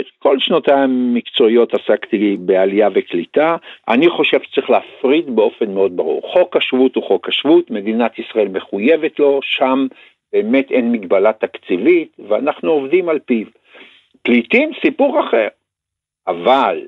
את 0.00 0.06
כל 0.18 0.38
שנותיי 0.38 0.74
המקצועיות 0.74 1.74
עסקתי 1.74 2.36
בעלייה 2.40 2.88
וקליטה, 2.94 3.56
אני 3.88 4.10
חושב 4.10 4.38
שצריך 4.42 4.70
להפריד 4.70 5.36
באופן 5.36 5.74
מאוד 5.74 5.96
ברור. 5.96 6.22
חוק 6.32 6.56
השבות 6.56 6.94
הוא 6.94 7.04
חוק 7.04 7.28
השבות, 7.28 7.70
מדינת 7.70 8.18
ישראל 8.18 8.48
מחויבת 8.48 9.18
לו, 9.18 9.40
שם 9.42 9.86
באמת 10.34 10.70
אין 10.70 10.92
מגבלה 10.92 11.32
תקציבית, 11.32 12.16
ואנחנו 12.28 12.70
עובדים 12.70 13.08
על 13.08 13.18
פיו. 13.18 13.46
פליטים, 14.22 14.70
סיפור 14.82 15.20
אחר. 15.20 15.48
אבל 16.26 16.86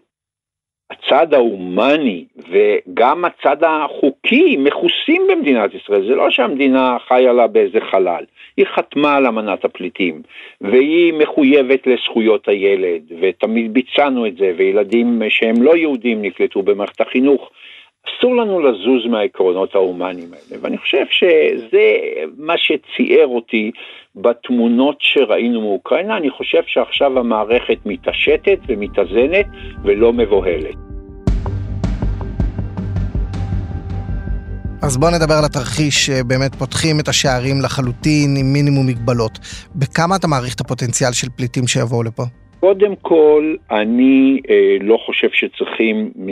הצד 0.90 1.34
ההומני 1.34 2.24
וגם 2.36 3.24
הצד 3.24 3.56
החוקי 3.64 4.56
מכוסים 4.56 5.22
במדינת 5.30 5.74
ישראל, 5.74 6.08
זה 6.08 6.14
לא 6.14 6.30
שהמדינה 6.30 6.96
חיה 7.08 7.32
לה 7.32 7.46
באיזה 7.46 7.78
חלל, 7.90 8.24
היא 8.56 8.66
חתמה 8.66 9.16
על 9.16 9.26
אמנת 9.26 9.64
הפליטים 9.64 10.22
והיא 10.60 11.12
מחויבת 11.12 11.86
לזכויות 11.86 12.48
הילד 12.48 13.02
ותמיד 13.20 13.74
ביצענו 13.74 14.26
את 14.26 14.36
זה 14.36 14.52
וילדים 14.56 15.22
שהם 15.28 15.62
לא 15.62 15.76
יהודים 15.76 16.22
נקלטו 16.22 16.62
במערכת 16.62 17.00
החינוך 17.00 17.50
אסור 18.08 18.36
לנו 18.36 18.60
לזוז 18.60 19.06
מהעקרונות 19.10 19.74
ההומניים 19.74 20.28
האלה, 20.32 20.62
ואני 20.62 20.78
חושב 20.78 21.04
שזה 21.10 21.96
מה 22.36 22.54
שציער 22.56 23.26
אותי 23.26 23.70
בתמונות 24.16 24.96
שראינו 25.00 25.60
מאוקראינה, 25.60 26.16
אני 26.16 26.30
חושב 26.30 26.62
שעכשיו 26.66 27.18
המערכת 27.18 27.78
מתעשתת 27.86 28.58
ומתאזנת 28.68 29.46
ולא 29.84 30.12
מבוהלת. 30.12 30.74
אז 34.82 34.96
בואו 34.96 35.10
נדבר 35.10 35.34
על 35.34 35.44
התרחיש 35.44 36.06
שבאמת 36.06 36.54
פותחים 36.54 37.00
את 37.00 37.08
השערים 37.08 37.60
לחלוטין 37.64 38.36
עם 38.40 38.52
מינימום 38.52 38.86
מגבלות. 38.86 39.38
בכמה 39.74 40.16
אתה 40.16 40.26
מעריך 40.26 40.54
את 40.54 40.60
הפוטנציאל 40.60 41.12
של 41.12 41.28
פליטים 41.36 41.66
שיבואו 41.66 42.02
לפה? 42.02 42.22
קודם 42.60 42.96
כל, 42.96 43.54
אני 43.70 44.40
אה, 44.50 44.76
לא 44.80 44.96
חושב 44.96 45.30
שצריכים 45.32 46.10
מ, 46.16 46.28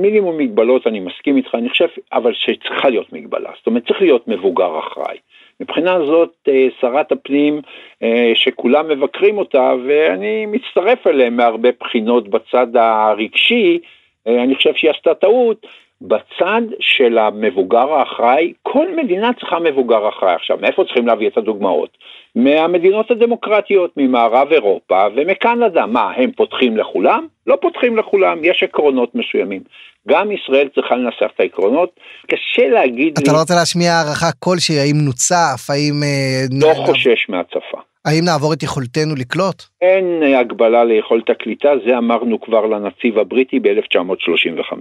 מינימום 0.00 0.38
מגבלות, 0.38 0.86
אני 0.86 1.00
מסכים 1.00 1.36
איתך, 1.36 1.54
אני 1.54 1.68
חושב, 1.68 1.86
אבל 2.12 2.32
שצריכה 2.34 2.88
להיות 2.88 3.12
מגבלה, 3.12 3.50
זאת 3.58 3.66
אומרת 3.66 3.86
צריך 3.86 4.00
להיות 4.02 4.28
מבוגר 4.28 4.78
אחראי. 4.78 5.16
מבחינה 5.60 5.98
זאת 6.06 6.34
אה, 6.48 6.66
שרת 6.80 7.12
הפנים 7.12 7.60
אה, 8.02 8.32
שכולם 8.34 8.88
מבקרים 8.88 9.38
אותה 9.38 9.72
ואני 9.86 10.46
מצטרף 10.46 11.06
אליהם 11.06 11.36
מהרבה 11.36 11.68
בחינות 11.80 12.28
בצד 12.28 12.76
הרגשי, 12.76 13.78
אה, 14.26 14.42
אני 14.42 14.54
חושב 14.54 14.74
שהיא 14.74 14.90
עשתה 14.90 15.14
טעות, 15.14 15.66
בצד 16.00 16.62
של 16.80 17.18
המבוגר 17.18 17.92
האחראי, 17.92 18.52
כל 18.62 18.96
מדינה 18.96 19.30
צריכה 19.32 19.58
מבוגר 19.58 20.08
אחראי. 20.08 20.34
עכשיו, 20.34 20.58
מאיפה 20.60 20.84
צריכים 20.84 21.06
להביא 21.06 21.28
את 21.28 21.38
הדוגמאות? 21.38 21.98
מהמדינות 22.36 23.10
הדמוקרטיות, 23.10 23.90
ממערב 23.96 24.52
אירופה 24.52 25.06
ומקנדה. 25.16 25.86
מה, 25.86 26.12
הם 26.16 26.32
פותחים 26.32 26.76
לכולם? 26.76 27.26
לא 27.46 27.58
פותחים 27.60 27.96
לכולם, 27.96 28.38
יש 28.42 28.62
עקרונות 28.62 29.14
מסוימים. 29.14 29.62
גם 30.08 30.32
ישראל 30.32 30.68
צריכה 30.74 30.96
לנסח 30.96 31.30
את 31.34 31.40
העקרונות, 31.40 32.00
קשה 32.26 32.68
להגיד 32.68 33.12
אתה 33.12 33.20
לי... 33.20 33.24
אתה 33.24 33.32
לא 33.32 33.40
רוצה 33.40 33.54
להשמיע 33.54 33.92
הערכה 33.92 34.32
כלשהי, 34.38 34.78
האם 34.78 34.96
נוצף, 35.04 35.70
האם... 35.70 36.02
אה, 36.02 36.68
לא 36.68 36.74
חושש 36.74 37.28
מהצפה. 37.28 37.78
האם 38.04 38.24
נעבור 38.24 38.52
את 38.52 38.62
יכולתנו 38.62 39.14
לקלוט? 39.14 39.62
אין 39.82 40.22
הגבלה 40.22 40.84
ליכולת 40.84 41.30
הקליטה, 41.30 41.68
זה 41.86 41.98
אמרנו 41.98 42.40
כבר 42.40 42.66
לנציב 42.66 43.18
הבריטי 43.18 43.60
ב-1935. 43.60 44.72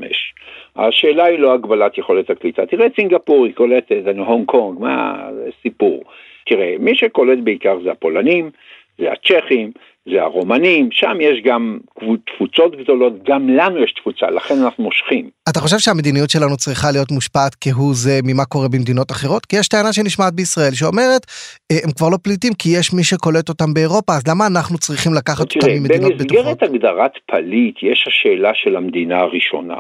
השאלה 0.76 1.24
היא 1.26 1.40
לא 1.40 1.54
הגבלת 1.54 1.98
יכולת 1.98 2.30
הקליטה. 2.30 2.66
תראה 2.66 2.86
את 2.86 2.92
סינגפור, 2.96 3.46
היא 3.46 3.54
קולטת, 3.56 3.96
הונג 4.18 4.46
קונג, 4.46 4.80
מה, 4.80 5.28
זה 5.36 5.50
סיפור. 5.62 6.04
תראה, 6.46 6.76
מי 6.80 6.96
שקולט 6.96 7.40
בעיקר 7.44 7.78
זה 7.84 7.92
הפולנים, 7.92 8.50
זה 8.98 9.12
הצ'כים, 9.12 9.72
זה 10.12 10.22
הרומנים, 10.22 10.90
שם 10.92 11.18
יש 11.22 11.42
גם 11.46 11.78
תפוצות 12.26 12.76
גדולות, 12.76 13.14
גם 13.24 13.50
לנו 13.50 13.84
יש 13.84 13.94
תפוצה, 13.94 14.30
לכן 14.30 14.56
אנחנו 14.64 14.84
מושכים. 14.84 15.30
אתה 15.50 15.60
חושב 15.60 15.80
שהמדיניות 15.80 16.30
שלנו 16.30 16.58
צריכה 16.58 16.92
להיות 16.92 17.12
מושפעת 17.12 17.56
כהוא 17.62 17.94
זה 17.94 18.20
ממה 18.24 18.46
קורה 18.46 18.68
במדינות 18.68 19.12
אחרות? 19.12 19.46
כי 19.46 19.56
יש 19.60 19.68
טענה 19.68 19.94
שנשמעת 19.94 20.34
בישראל 20.34 20.74
שאומרת, 20.74 21.22
אה, 21.72 21.78
הם 21.84 21.92
כבר 21.92 22.10
לא 22.10 22.18
פליטים 22.24 22.54
כי 22.54 22.70
יש 22.80 22.94
מי 22.94 23.04
שקולט 23.04 23.50
אותם 23.50 23.74
באירופה, 23.74 24.14
אז 24.14 24.28
למה 24.28 24.48
אנחנו 24.48 24.78
צריכים 24.78 25.14
לקחת 25.14 25.56
אותם 25.56 25.68
ממדינות 25.70 26.14
בטוחות? 26.14 26.32
במסגרת 26.32 26.64
הגדרת 26.64 27.12
פליט 27.26 27.76
יש 27.82 28.08
השאלה 28.08 28.52
של 28.54 28.76
המדינה 28.76 29.18
הראשונה. 29.20 29.78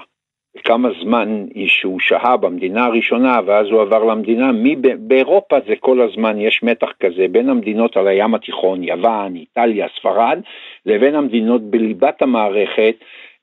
כמה 0.63 0.89
זמן 1.03 1.45
שהוא 1.65 1.99
שהה 1.99 2.37
במדינה 2.37 2.85
הראשונה 2.85 3.39
ואז 3.45 3.67
הוא 3.67 3.81
עבר 3.81 4.03
למדינה, 4.03 4.51
מי, 4.51 4.75
באירופה 4.99 5.57
זה 5.67 5.73
כל 5.79 6.01
הזמן, 6.01 6.39
יש 6.39 6.63
מתח 6.63 6.91
כזה 6.99 7.25
בין 7.31 7.49
המדינות 7.49 7.97
על 7.97 8.07
הים 8.07 8.35
התיכון, 8.35 8.83
יוון, 8.83 9.35
איטליה, 9.35 9.87
ספרד, 9.99 10.39
לבין 10.85 11.15
המדינות 11.15 11.61
בליבת 11.61 12.21
המערכת, 12.21 12.95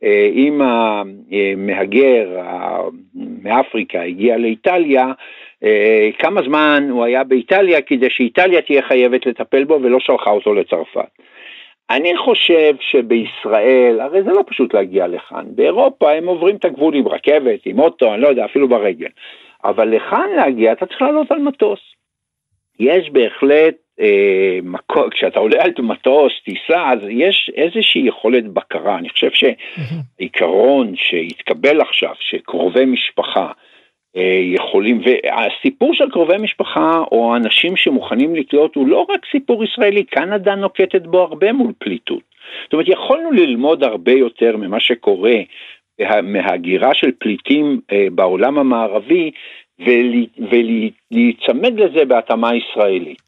אה, 0.04 0.28
אם 0.35 0.61
המהגר 0.62 2.28
מאפריקה 3.42 4.02
הגיע 4.02 4.37
לאיטליה, 4.37 5.12
אה, 5.64 6.11
כמה 6.19 6.42
זמן 6.42 6.88
הוא 6.90 7.04
היה 7.04 7.25
באיטליה 7.25 7.81
כדי 7.81 8.11
שאיטליה 8.11 8.62
תהיה 8.62 8.83
חייבת 8.83 9.26
לטפל 9.26 9.64
בו 9.64 9.78
ולא 9.83 10.00
שלחה 10.00 10.31
אותו 10.31 10.54
לצרפת. 10.54 11.09
אני 11.92 12.16
חושב 12.16 12.75
שבישראל, 12.80 14.00
הרי 14.00 14.22
זה 14.22 14.30
לא 14.30 14.44
פשוט 14.46 14.75
להגיע 14.75 15.06
לכאן, 15.06 15.44
באירופה 15.54 16.12
הם 16.12 16.26
עוברים 16.26 16.56
את 16.56 16.64
הגבול 16.64 16.94
עם 16.94 17.08
רכבת, 17.08 17.66
עם 17.66 17.78
אוטו, 17.78 18.14
אני 18.14 18.22
לא 18.22 18.28
יודע, 18.28 18.44
אפילו 18.44 18.68
ברגל. 18.68 19.08
אבל 19.64 19.88
לכאן 19.88 20.28
להגיע 20.37 20.72
אתה 20.72 20.87
צריך 20.87 21.02
לעלות 21.02 21.32
על 21.32 21.38
מטוס. 21.38 21.80
יש 22.80 23.11
בהחלט 23.11 23.75
אה, 24.00 24.58
מקור, 24.62 25.11
כשאתה 25.11 25.38
עולה 25.38 25.62
על 25.62 25.70
מטוס, 25.78 26.32
טיסה, 26.44 26.90
אז 26.92 26.99
יש 27.08 27.50
איזושהי 27.56 28.02
יכולת 28.06 28.49
בקרה. 28.49 28.99
אני 28.99 29.08
חושב 29.08 29.30
שהעיקרון 29.30 30.92
שהתקבל 30.96 31.80
עכשיו, 31.80 32.14
שקרובי 32.18 32.84
משפחה 32.84 33.50
יכולים, 34.54 35.00
והסיפור 35.04 35.95
של 35.95 36.11
קרובי 36.11 36.37
משפחה 36.38 36.99
או 37.12 37.37
אנשים 37.37 37.76
שמוכנים 37.76 38.35
לקלוט 38.37 38.75
הוא 38.75 38.88
לא 38.88 39.07
רק 39.11 39.21
סיפור 39.31 39.64
ישראלי, 39.64 40.04
קנדה 40.04 40.54
נוקטת 40.54 41.02
בו 41.02 41.21
הרבה 41.21 41.52
מול 41.52 41.73
פליטות. 41.78 42.23
זאת 42.64 42.73
אומרת, 42.73 42.88
יכולנו 42.88 43.33
ללמוד 43.33 43.85
הרבה 43.85 44.12
יותר 44.12 44.57
ממה 44.57 44.81
שקורה 44.81 45.37
מההגירה 46.23 46.90
של 46.95 47.11
פליטים 47.19 47.81
אה, 47.92 48.07
בעולם 48.12 48.59
המערבי 48.59 49.31
ולהיצמד 50.50 51.73
לזה 51.81 52.04
בהתאמה 52.04 52.50
ישראלית. 52.54 53.19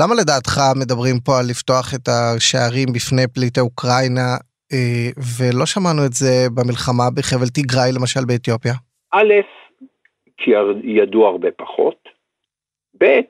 למה 0.00 0.14
לדעתך 0.14 0.60
מדברים 0.76 1.20
פה 1.24 1.38
על 1.38 1.44
לפתוח 1.50 1.94
את 1.94 2.08
השערים 2.08 2.88
בפני 2.92 3.26
פליטי 3.34 3.60
אוקראינה 3.60 4.28
אה, 4.72 5.08
ולא 5.38 5.66
שמענו 5.66 6.06
את 6.06 6.12
זה 6.12 6.46
במלחמה 6.54 7.04
בחבל 7.14 7.46
תיגראי 7.46 7.90
למשל 7.92 8.24
באתיופיה? 8.26 8.72
א', 9.14 9.32
כי 10.36 10.50
ידעו 10.82 11.26
הרבה 11.26 11.50
פחות, 11.50 12.08
ב', 13.00 13.20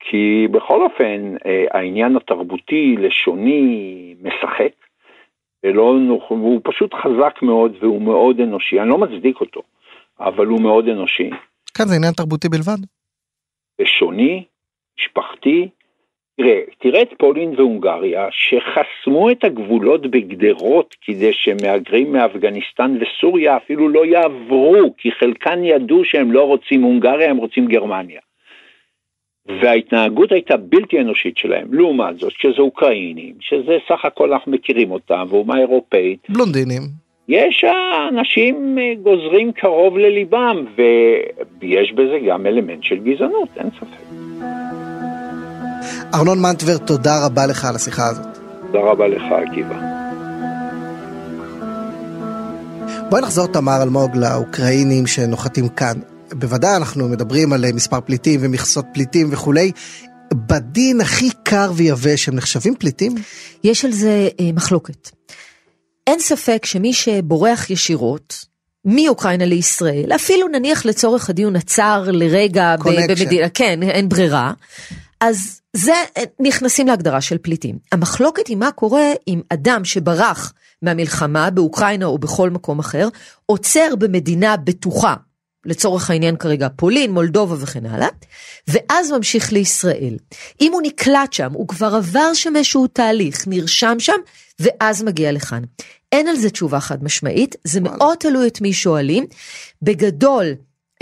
כי 0.00 0.48
בכל 0.50 0.82
אופן 0.82 1.34
אה, 1.46 1.64
העניין 1.70 2.16
התרבותי, 2.16 2.96
לשוני, 2.98 4.14
משחק, 4.22 4.72
ולא, 5.64 5.96
הוא 6.28 6.60
פשוט 6.64 6.94
חזק 6.94 7.42
מאוד 7.42 7.72
והוא 7.80 8.02
מאוד 8.02 8.40
אנושי, 8.40 8.80
אני 8.80 8.88
לא 8.88 8.98
מצדיק 8.98 9.40
אותו, 9.40 9.62
אבל 10.20 10.46
הוא 10.46 10.60
מאוד 10.60 10.88
אנושי. 10.88 11.30
כן, 11.76 11.84
זה 11.84 11.94
עניין 11.96 12.12
תרבותי 12.12 12.48
בלבד. 12.48 12.78
לשוני, 13.78 14.44
משפחתי, 14.98 15.68
תראה, 16.36 16.60
תראה 16.78 17.02
את 17.02 17.14
פולין 17.18 17.54
והונגריה 17.56 18.28
שחסמו 18.30 19.30
את 19.30 19.44
הגבולות 19.44 20.06
בגדרות 20.06 20.94
כדי 21.02 21.32
שמהגרים 21.32 22.12
מאפגניסטן 22.12 22.96
וסוריה 23.00 23.56
אפילו 23.56 23.88
לא 23.88 24.06
יעברו, 24.06 24.94
כי 24.98 25.12
חלקן 25.12 25.64
ידעו 25.64 26.04
שהם 26.04 26.32
לא 26.32 26.42
רוצים 26.42 26.82
הונגריה, 26.82 27.30
הם 27.30 27.36
רוצים 27.36 27.66
גרמניה. 27.66 28.20
וההתנהגות 29.46 30.32
הייתה 30.32 30.56
בלתי 30.56 31.00
אנושית 31.00 31.36
שלהם. 31.36 31.74
לעומת 31.74 32.18
זאת, 32.18 32.32
שזה 32.32 32.62
אוקראינים, 32.62 33.34
שזה 33.40 33.78
סך 33.88 34.04
הכל 34.04 34.32
אנחנו 34.32 34.52
מכירים 34.52 34.90
אותם, 34.90 35.26
ואומה 35.28 35.58
אירופאית. 35.58 36.26
בלונדינים. 36.28 36.82
יש 37.28 37.64
אנשים 38.08 38.78
אה, 38.78 38.94
גוזרים 39.02 39.52
קרוב 39.52 39.98
לליבם, 39.98 40.64
ויש 41.60 41.92
בזה 41.92 42.18
גם 42.26 42.46
אלמנט 42.46 42.82
של 42.82 42.98
גזענות, 42.98 43.48
אין 43.56 43.70
ספק. 43.70 44.33
ארנון 46.14 46.42
מנטבר, 46.42 46.78
תודה 46.78 47.24
רבה 47.24 47.46
לך 47.46 47.64
על 47.64 47.76
השיחה 47.76 48.06
הזאת. 48.06 48.26
תודה 48.66 48.78
רבה 48.78 49.08
לך, 49.08 49.22
עקיבא. 49.48 49.74
בואי 53.10 53.22
נחזור, 53.22 53.46
תמר 53.46 53.82
אלמוג, 53.82 54.16
לאוקראינים 54.16 55.06
שנוחתים 55.06 55.68
כאן. 55.68 55.98
בוודאי 56.32 56.76
אנחנו 56.76 57.08
מדברים 57.08 57.52
על 57.52 57.64
מספר 57.74 58.00
פליטים 58.00 58.40
ומכסות 58.42 58.84
פליטים 58.92 59.28
וכולי. 59.30 59.72
בדין 60.34 61.00
הכי 61.00 61.30
קר 61.42 61.72
ויבש 61.74 62.28
הם 62.28 62.34
נחשבים 62.34 62.74
פליטים? 62.78 63.14
יש 63.64 63.84
על 63.84 63.92
זה 63.92 64.28
אה, 64.40 64.50
מחלוקת. 64.52 65.10
אין 66.06 66.20
ספק 66.20 66.64
שמי 66.64 66.92
שבורח 66.92 67.70
ישירות, 67.70 68.44
מאוקראינה 68.84 69.44
לישראל, 69.44 70.12
אפילו 70.14 70.48
נניח 70.48 70.86
לצורך 70.86 71.30
הדיון 71.30 71.56
הצר 71.56 72.04
לרגע 72.06 72.74
במדינה, 72.76 73.48
כן, 73.48 73.82
אין 73.82 74.08
ברירה, 74.08 74.52
אז 75.24 75.60
זה, 75.72 75.92
נכנסים 76.40 76.86
להגדרה 76.86 77.20
של 77.20 77.38
פליטים. 77.38 77.78
המחלוקת 77.92 78.46
היא 78.46 78.56
מה 78.56 78.70
קורה 78.72 79.12
עם 79.26 79.40
אדם 79.48 79.84
שברח 79.84 80.52
מהמלחמה 80.82 81.50
באוקראינה 81.50 82.06
או 82.06 82.18
בכל 82.18 82.50
מקום 82.50 82.78
אחר, 82.78 83.08
עוצר 83.46 83.94
במדינה 83.98 84.56
בטוחה, 84.56 85.14
לצורך 85.66 86.10
העניין 86.10 86.36
כרגע 86.36 86.68
פולין, 86.76 87.12
מולדובה 87.12 87.56
וכן 87.58 87.86
הלאה, 87.86 88.08
ואז 88.68 89.10
ממשיך 89.10 89.52
לישראל. 89.52 90.16
אם 90.60 90.72
הוא 90.72 90.82
נקלט 90.82 91.32
שם, 91.32 91.52
הוא 91.52 91.68
כבר 91.68 91.94
עבר 91.94 92.34
שם 92.34 92.56
איזשהו 92.56 92.86
תהליך, 92.86 93.44
נרשם 93.46 93.96
שם, 93.98 94.20
ואז 94.60 95.02
מגיע 95.02 95.32
לכאן. 95.32 95.62
אין 96.12 96.28
על 96.28 96.36
זה 96.36 96.50
תשובה 96.50 96.80
חד 96.80 97.04
משמעית, 97.04 97.56
זה 97.64 97.80
מאוד 97.80 98.16
תלוי 98.18 98.48
את 98.48 98.60
מי 98.60 98.72
שואלים. 98.72 99.26
בגדול, 99.82 100.46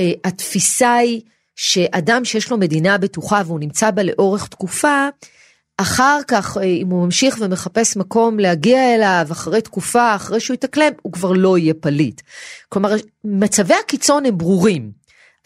אה, 0.00 0.12
התפיסה 0.24 0.94
היא 0.94 1.20
שאדם 1.56 2.24
שיש 2.24 2.50
לו 2.50 2.56
מדינה 2.56 2.98
בטוחה 2.98 3.42
והוא 3.46 3.60
נמצא 3.60 3.90
בה 3.90 4.02
לאורך 4.02 4.46
תקופה, 4.46 5.08
אחר 5.76 6.18
כך, 6.28 6.56
אה, 6.56 6.62
אם 6.62 6.88
הוא 6.88 7.04
ממשיך 7.04 7.36
ומחפש 7.40 7.96
מקום 7.96 8.38
להגיע 8.38 8.94
אליו 8.94 9.26
אחרי 9.32 9.60
תקופה, 9.60 10.14
אחרי 10.14 10.40
שהוא 10.40 10.54
יתאקלם, 10.54 10.92
הוא 11.02 11.12
כבר 11.12 11.32
לא 11.32 11.58
יהיה 11.58 11.74
פליט. 11.74 12.20
כלומר, 12.68 12.94
מצבי 13.24 13.74
הקיצון 13.84 14.26
הם 14.26 14.38
ברורים, 14.38 14.90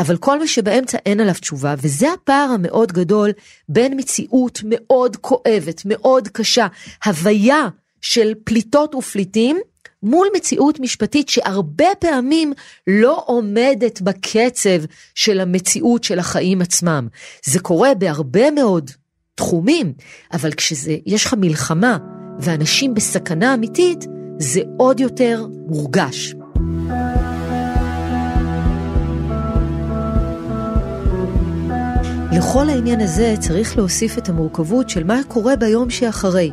אבל 0.00 0.16
כל 0.16 0.38
מה 0.38 0.46
שבאמצע 0.46 0.98
אין 1.06 1.20
עליו 1.20 1.34
תשובה, 1.34 1.74
וזה 1.78 2.12
הפער 2.12 2.50
המאוד 2.54 2.92
גדול 2.92 3.30
בין 3.68 3.98
מציאות 4.00 4.60
מאוד 4.64 5.16
כואבת, 5.16 5.82
מאוד 5.84 6.28
קשה, 6.28 6.66
הוויה 7.04 7.68
של 8.00 8.32
פליטות 8.44 8.94
ופליטים, 8.94 9.60
מול 10.06 10.28
מציאות 10.36 10.80
משפטית 10.80 11.28
שהרבה 11.28 11.88
פעמים 11.98 12.52
לא 12.86 13.22
עומדת 13.26 14.00
בקצב 14.00 14.84
של 15.14 15.40
המציאות 15.40 16.04
של 16.04 16.18
החיים 16.18 16.62
עצמם. 16.62 17.08
זה 17.44 17.60
קורה 17.60 17.94
בהרבה 17.94 18.50
מאוד 18.50 18.90
תחומים, 19.34 19.92
אבל 20.32 20.52
כשיש 20.52 21.24
לך 21.24 21.34
מלחמה 21.38 21.98
ואנשים 22.38 22.94
בסכנה 22.94 23.54
אמיתית, 23.54 24.04
זה 24.38 24.60
עוד 24.76 25.00
יותר 25.00 25.46
מורגש. 25.68 26.34
לכל 32.32 32.68
העניין 32.68 33.00
הזה 33.00 33.34
צריך 33.40 33.76
להוסיף 33.76 34.18
את 34.18 34.28
המורכבות 34.28 34.90
של 34.90 35.04
מה 35.04 35.20
קורה 35.28 35.56
ביום 35.56 35.90
שאחרי. 35.90 36.50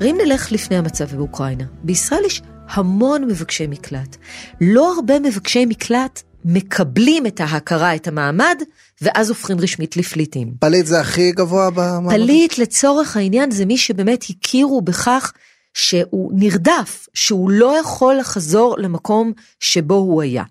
אם 0.00 0.16
נלך 0.24 0.52
לפני 0.52 0.76
המצב 0.76 1.16
באוקראינה, 1.16 1.64
בישראל 1.82 2.20
יש 2.26 2.42
המון 2.68 3.24
מבקשי 3.24 3.66
מקלט. 3.66 4.16
לא 4.60 4.94
הרבה 4.94 5.18
מבקשי 5.18 5.66
מקלט 5.66 6.22
מקבלים 6.44 7.26
את 7.26 7.40
ההכרה, 7.40 7.94
את 7.94 8.08
המעמד, 8.08 8.62
ואז 9.02 9.28
הופכים 9.28 9.60
רשמית 9.60 9.96
לפליטים. 9.96 10.54
פליט 10.60 10.86
זה 10.86 11.00
הכי 11.00 11.32
גבוה 11.32 11.70
במעמד? 11.70 12.14
פליט 12.14 12.58
לצורך 12.58 13.16
העניין 13.16 13.50
זה 13.50 13.64
מי 13.64 13.78
שבאמת 13.78 14.24
הכירו 14.30 14.80
בכך 14.80 15.32
שהוא 15.74 16.32
נרדף, 16.34 17.08
שהוא 17.14 17.50
לא 17.50 17.78
יכול 17.80 18.16
לחזור 18.16 18.76
למקום 18.78 19.32
שבו 19.60 19.94
הוא 19.94 20.22
היה. 20.22 20.44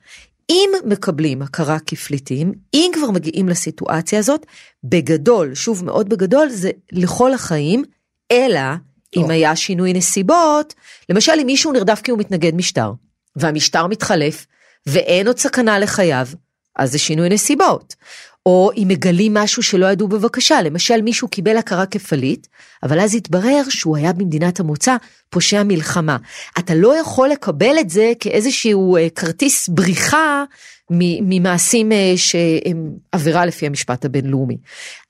אם 0.50 0.70
מקבלים 0.86 1.42
הכרה 1.42 1.78
כפליטים, 1.80 2.52
אם 2.74 2.92
כבר 2.94 3.12
מגיעים 3.12 3.50
לסיטואציה 3.50 4.20
הזאת, 4.20 4.46
בגדול, 4.84 5.54
שוב 5.54 5.86
מאוד 5.86 6.10
בגדול, 6.10 6.50
זה 6.50 6.72
לכל 6.92 7.34
החיים, 7.34 7.84
אלא 8.32 8.62
אם 9.18 9.30
היה 9.30 9.56
שינוי 9.56 9.94
נסיבות, 9.94 10.74
למשל 11.10 11.32
אם 11.42 11.46
מישהו 11.46 11.72
נרדף 11.72 12.02
כי 12.04 12.12
הוא 12.12 12.20
מתנגד 12.20 12.56
משטר, 12.56 12.92
והמשטר 13.36 13.88
מתחלף, 13.88 14.46
ואין 14.86 15.28
עוד 15.28 15.40
סכנה 15.40 15.80
לחייו, 15.80 16.28
אז 16.76 16.92
זה 16.92 17.00
שינוי 17.00 17.30
נסיבות. 17.30 17.96
או 18.46 18.72
אם 18.78 18.88
מגלים 18.88 19.34
משהו 19.34 19.64
שלא 19.64 19.86
ידעו 19.86 20.08
בבקשה, 20.08 20.62
למשל 20.62 21.02
מישהו 21.02 21.28
קיבל 21.28 21.58
הכרה 21.58 21.86
כפליט, 21.86 22.48
אבל 22.84 23.00
אז 23.00 23.16
התברר 23.16 23.62
שהוא 23.70 23.98
היה 23.98 24.14
במדינת 24.14 24.60
המוצא 24.60 24.96
פושע 25.30 25.64
מלחמה. 25.64 26.18
אתה 26.60 26.76
לא 26.76 27.00
יכול 27.00 27.30
לקבל 27.30 27.76
את 27.80 27.90
זה 27.90 28.12
כאיזשהו 28.20 28.98
אה, 28.98 29.08
כרטיס 29.10 29.70
בריחה 29.70 30.44
ממעשים 30.90 31.92
אה, 31.92 32.14
שהם 32.16 32.92
עבירה 33.12 33.46
לפי 33.46 33.66
המשפט 33.66 34.06
הבינלאומי. 34.06 34.58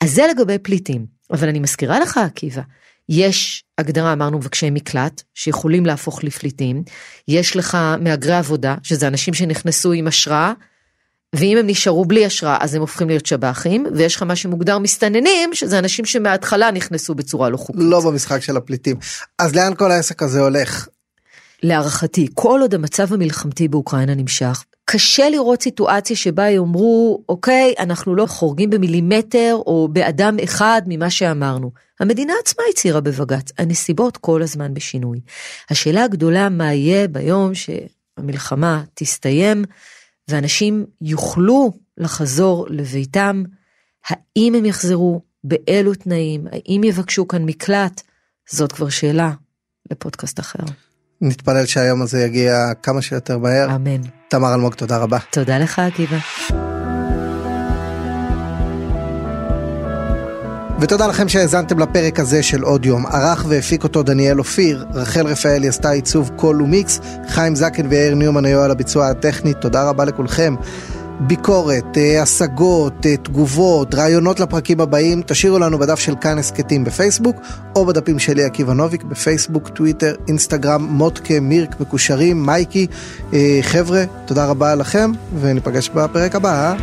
אז 0.01 0.11
זה 0.11 0.27
לגבי 0.27 0.57
פליטים. 0.57 1.05
אבל 1.31 1.47
אני 1.47 1.59
מזכירה 1.59 1.99
לך, 1.99 2.17
עקיבא, 2.17 2.61
יש 3.09 3.63
הגדרה, 3.77 4.13
אמרנו, 4.13 4.37
מבקשי 4.37 4.69
מקלט, 4.69 5.21
שיכולים 5.33 5.85
להפוך 5.85 6.23
לפליטים. 6.23 6.83
יש 7.27 7.55
לך 7.55 7.77
מהגרי 7.99 8.35
עבודה, 8.35 8.75
שזה 8.83 9.07
אנשים 9.07 9.33
שנכנסו 9.33 9.91
עם 9.91 10.07
אשרה, 10.07 10.53
ואם 11.35 11.57
הם 11.57 11.67
נשארו 11.67 12.05
בלי 12.05 12.27
אשרה, 12.27 12.57
אז 12.61 12.75
הם 12.75 12.81
הופכים 12.81 13.07
להיות 13.07 13.25
שב"חים, 13.25 13.85
ויש 13.95 14.15
לך 14.15 14.23
מה 14.23 14.35
שמוגדר 14.35 14.77
מסתננים, 14.77 15.53
שזה 15.53 15.79
אנשים 15.79 16.05
שמההתחלה 16.05 16.71
נכנסו 16.71 17.15
בצורה 17.15 17.49
לא 17.49 17.57
חוקית. 17.57 17.81
לא 17.83 18.01
במשחק 18.01 18.41
של 18.41 18.57
הפליטים. 18.57 18.97
אז 19.39 19.55
לאן 19.55 19.75
כל 19.75 19.91
העסק 19.91 20.23
הזה 20.23 20.39
הולך? 20.39 20.87
להערכתי, 21.63 22.27
כל 22.33 22.59
עוד 22.61 22.73
המצב 22.73 23.13
המלחמתי 23.13 23.67
באוקראינה 23.67 24.15
נמשך, 24.15 24.63
קשה 24.85 25.29
לראות 25.29 25.61
סיטואציה 25.61 26.15
שבה 26.15 26.49
יאמרו, 26.49 27.23
אוקיי, 27.29 27.73
אנחנו 27.79 28.15
לא 28.15 28.25
חורגים 28.25 28.69
במילימטר 28.69 29.55
או 29.55 29.87
באדם 29.91 30.37
אחד 30.43 30.81
ממה 30.87 31.09
שאמרנו. 31.09 31.71
המדינה 32.03 32.33
עצמה 32.43 32.63
הצהירה 32.71 33.01
בבג"ץ, 33.01 33.51
הנסיבות 33.57 34.17
כל 34.17 34.41
הזמן 34.41 34.73
בשינוי. 34.73 35.19
השאלה 35.69 36.03
הגדולה 36.03 36.49
מה 36.49 36.73
יהיה 36.73 37.07
ביום 37.07 37.51
שהמלחמה 37.53 38.83
תסתיים 38.93 39.63
ואנשים 40.27 40.85
יוכלו 41.01 41.71
לחזור 41.97 42.67
לביתם, 42.69 43.43
האם 44.07 44.55
הם 44.55 44.65
יחזרו, 44.65 45.21
באילו 45.43 45.95
תנאים, 45.95 46.47
האם 46.51 46.83
יבקשו 46.83 47.27
כאן 47.27 47.45
מקלט, 47.45 48.01
זאת 48.49 48.71
כבר 48.71 48.89
שאלה 48.89 49.31
לפודקאסט 49.91 50.39
אחר. 50.39 50.63
נתפלל 51.21 51.65
שהיום 51.65 52.01
הזה 52.01 52.23
יגיע 52.23 52.73
כמה 52.83 53.01
שיותר 53.01 53.37
מהר. 53.37 53.75
אמן. 53.75 54.01
תמר 54.27 54.53
אלמוג, 54.53 54.73
תודה 54.73 54.97
רבה. 54.97 55.17
תודה 55.31 55.59
לך, 55.59 55.79
עקיבא. 55.79 56.17
ותודה 60.83 61.07
לכם 61.07 61.29
שהאזנתם 61.29 61.79
לפרק 61.79 62.19
הזה 62.19 62.43
של 62.43 62.61
עוד 62.61 62.85
יום. 62.85 63.05
ערך 63.05 63.45
והפיק 63.47 63.83
אותו 63.83 64.03
דניאל 64.03 64.39
אופיר, 64.39 64.85
רחל 64.93 65.27
רפאלי 65.27 65.67
עשתה 65.67 65.91
עיצוב 65.91 66.31
קול 66.35 66.61
ומיקס, 66.61 66.99
חיים 67.27 67.55
זקן 67.55 67.87
ויאיר 67.89 68.15
ניומן 68.15 68.45
היו 68.45 68.61
על 68.61 68.71
הביצוע 68.71 69.07
הטכני, 69.07 69.53
תודה 69.53 69.89
רבה 69.89 70.05
לכולכם. 70.05 70.55
ביקורת, 71.19 71.97
אה, 71.97 72.21
השגות, 72.21 73.05
אה, 73.05 73.17
תגובות, 73.17 73.95
רעיונות 73.95 74.39
לפרקים 74.39 74.81
הבאים, 74.81 75.21
תשאירו 75.25 75.59
לנו 75.59 75.79
בדף 75.79 75.99
של 75.99 76.15
כאן 76.21 76.37
הסכתים 76.37 76.83
בפייסבוק, 76.83 77.35
או 77.75 77.85
בדפים 77.85 78.19
שלי 78.19 78.43
עקיבא 78.43 78.73
נוביק 78.73 79.03
בפייסבוק, 79.03 79.69
טוויטר, 79.69 80.15
אינסטגרם, 80.27 80.83
מוטקה, 80.83 81.39
מירק, 81.39 81.79
מקושרים, 81.79 82.45
מייקי. 82.45 82.87
אה, 83.33 83.59
חבר'ה, 83.61 84.03
תודה 84.25 84.45
רבה 84.45 84.75
לכם, 84.75 85.11
וניפגש 85.41 85.89
בפרק 85.89 86.35
הבא. 86.35 86.75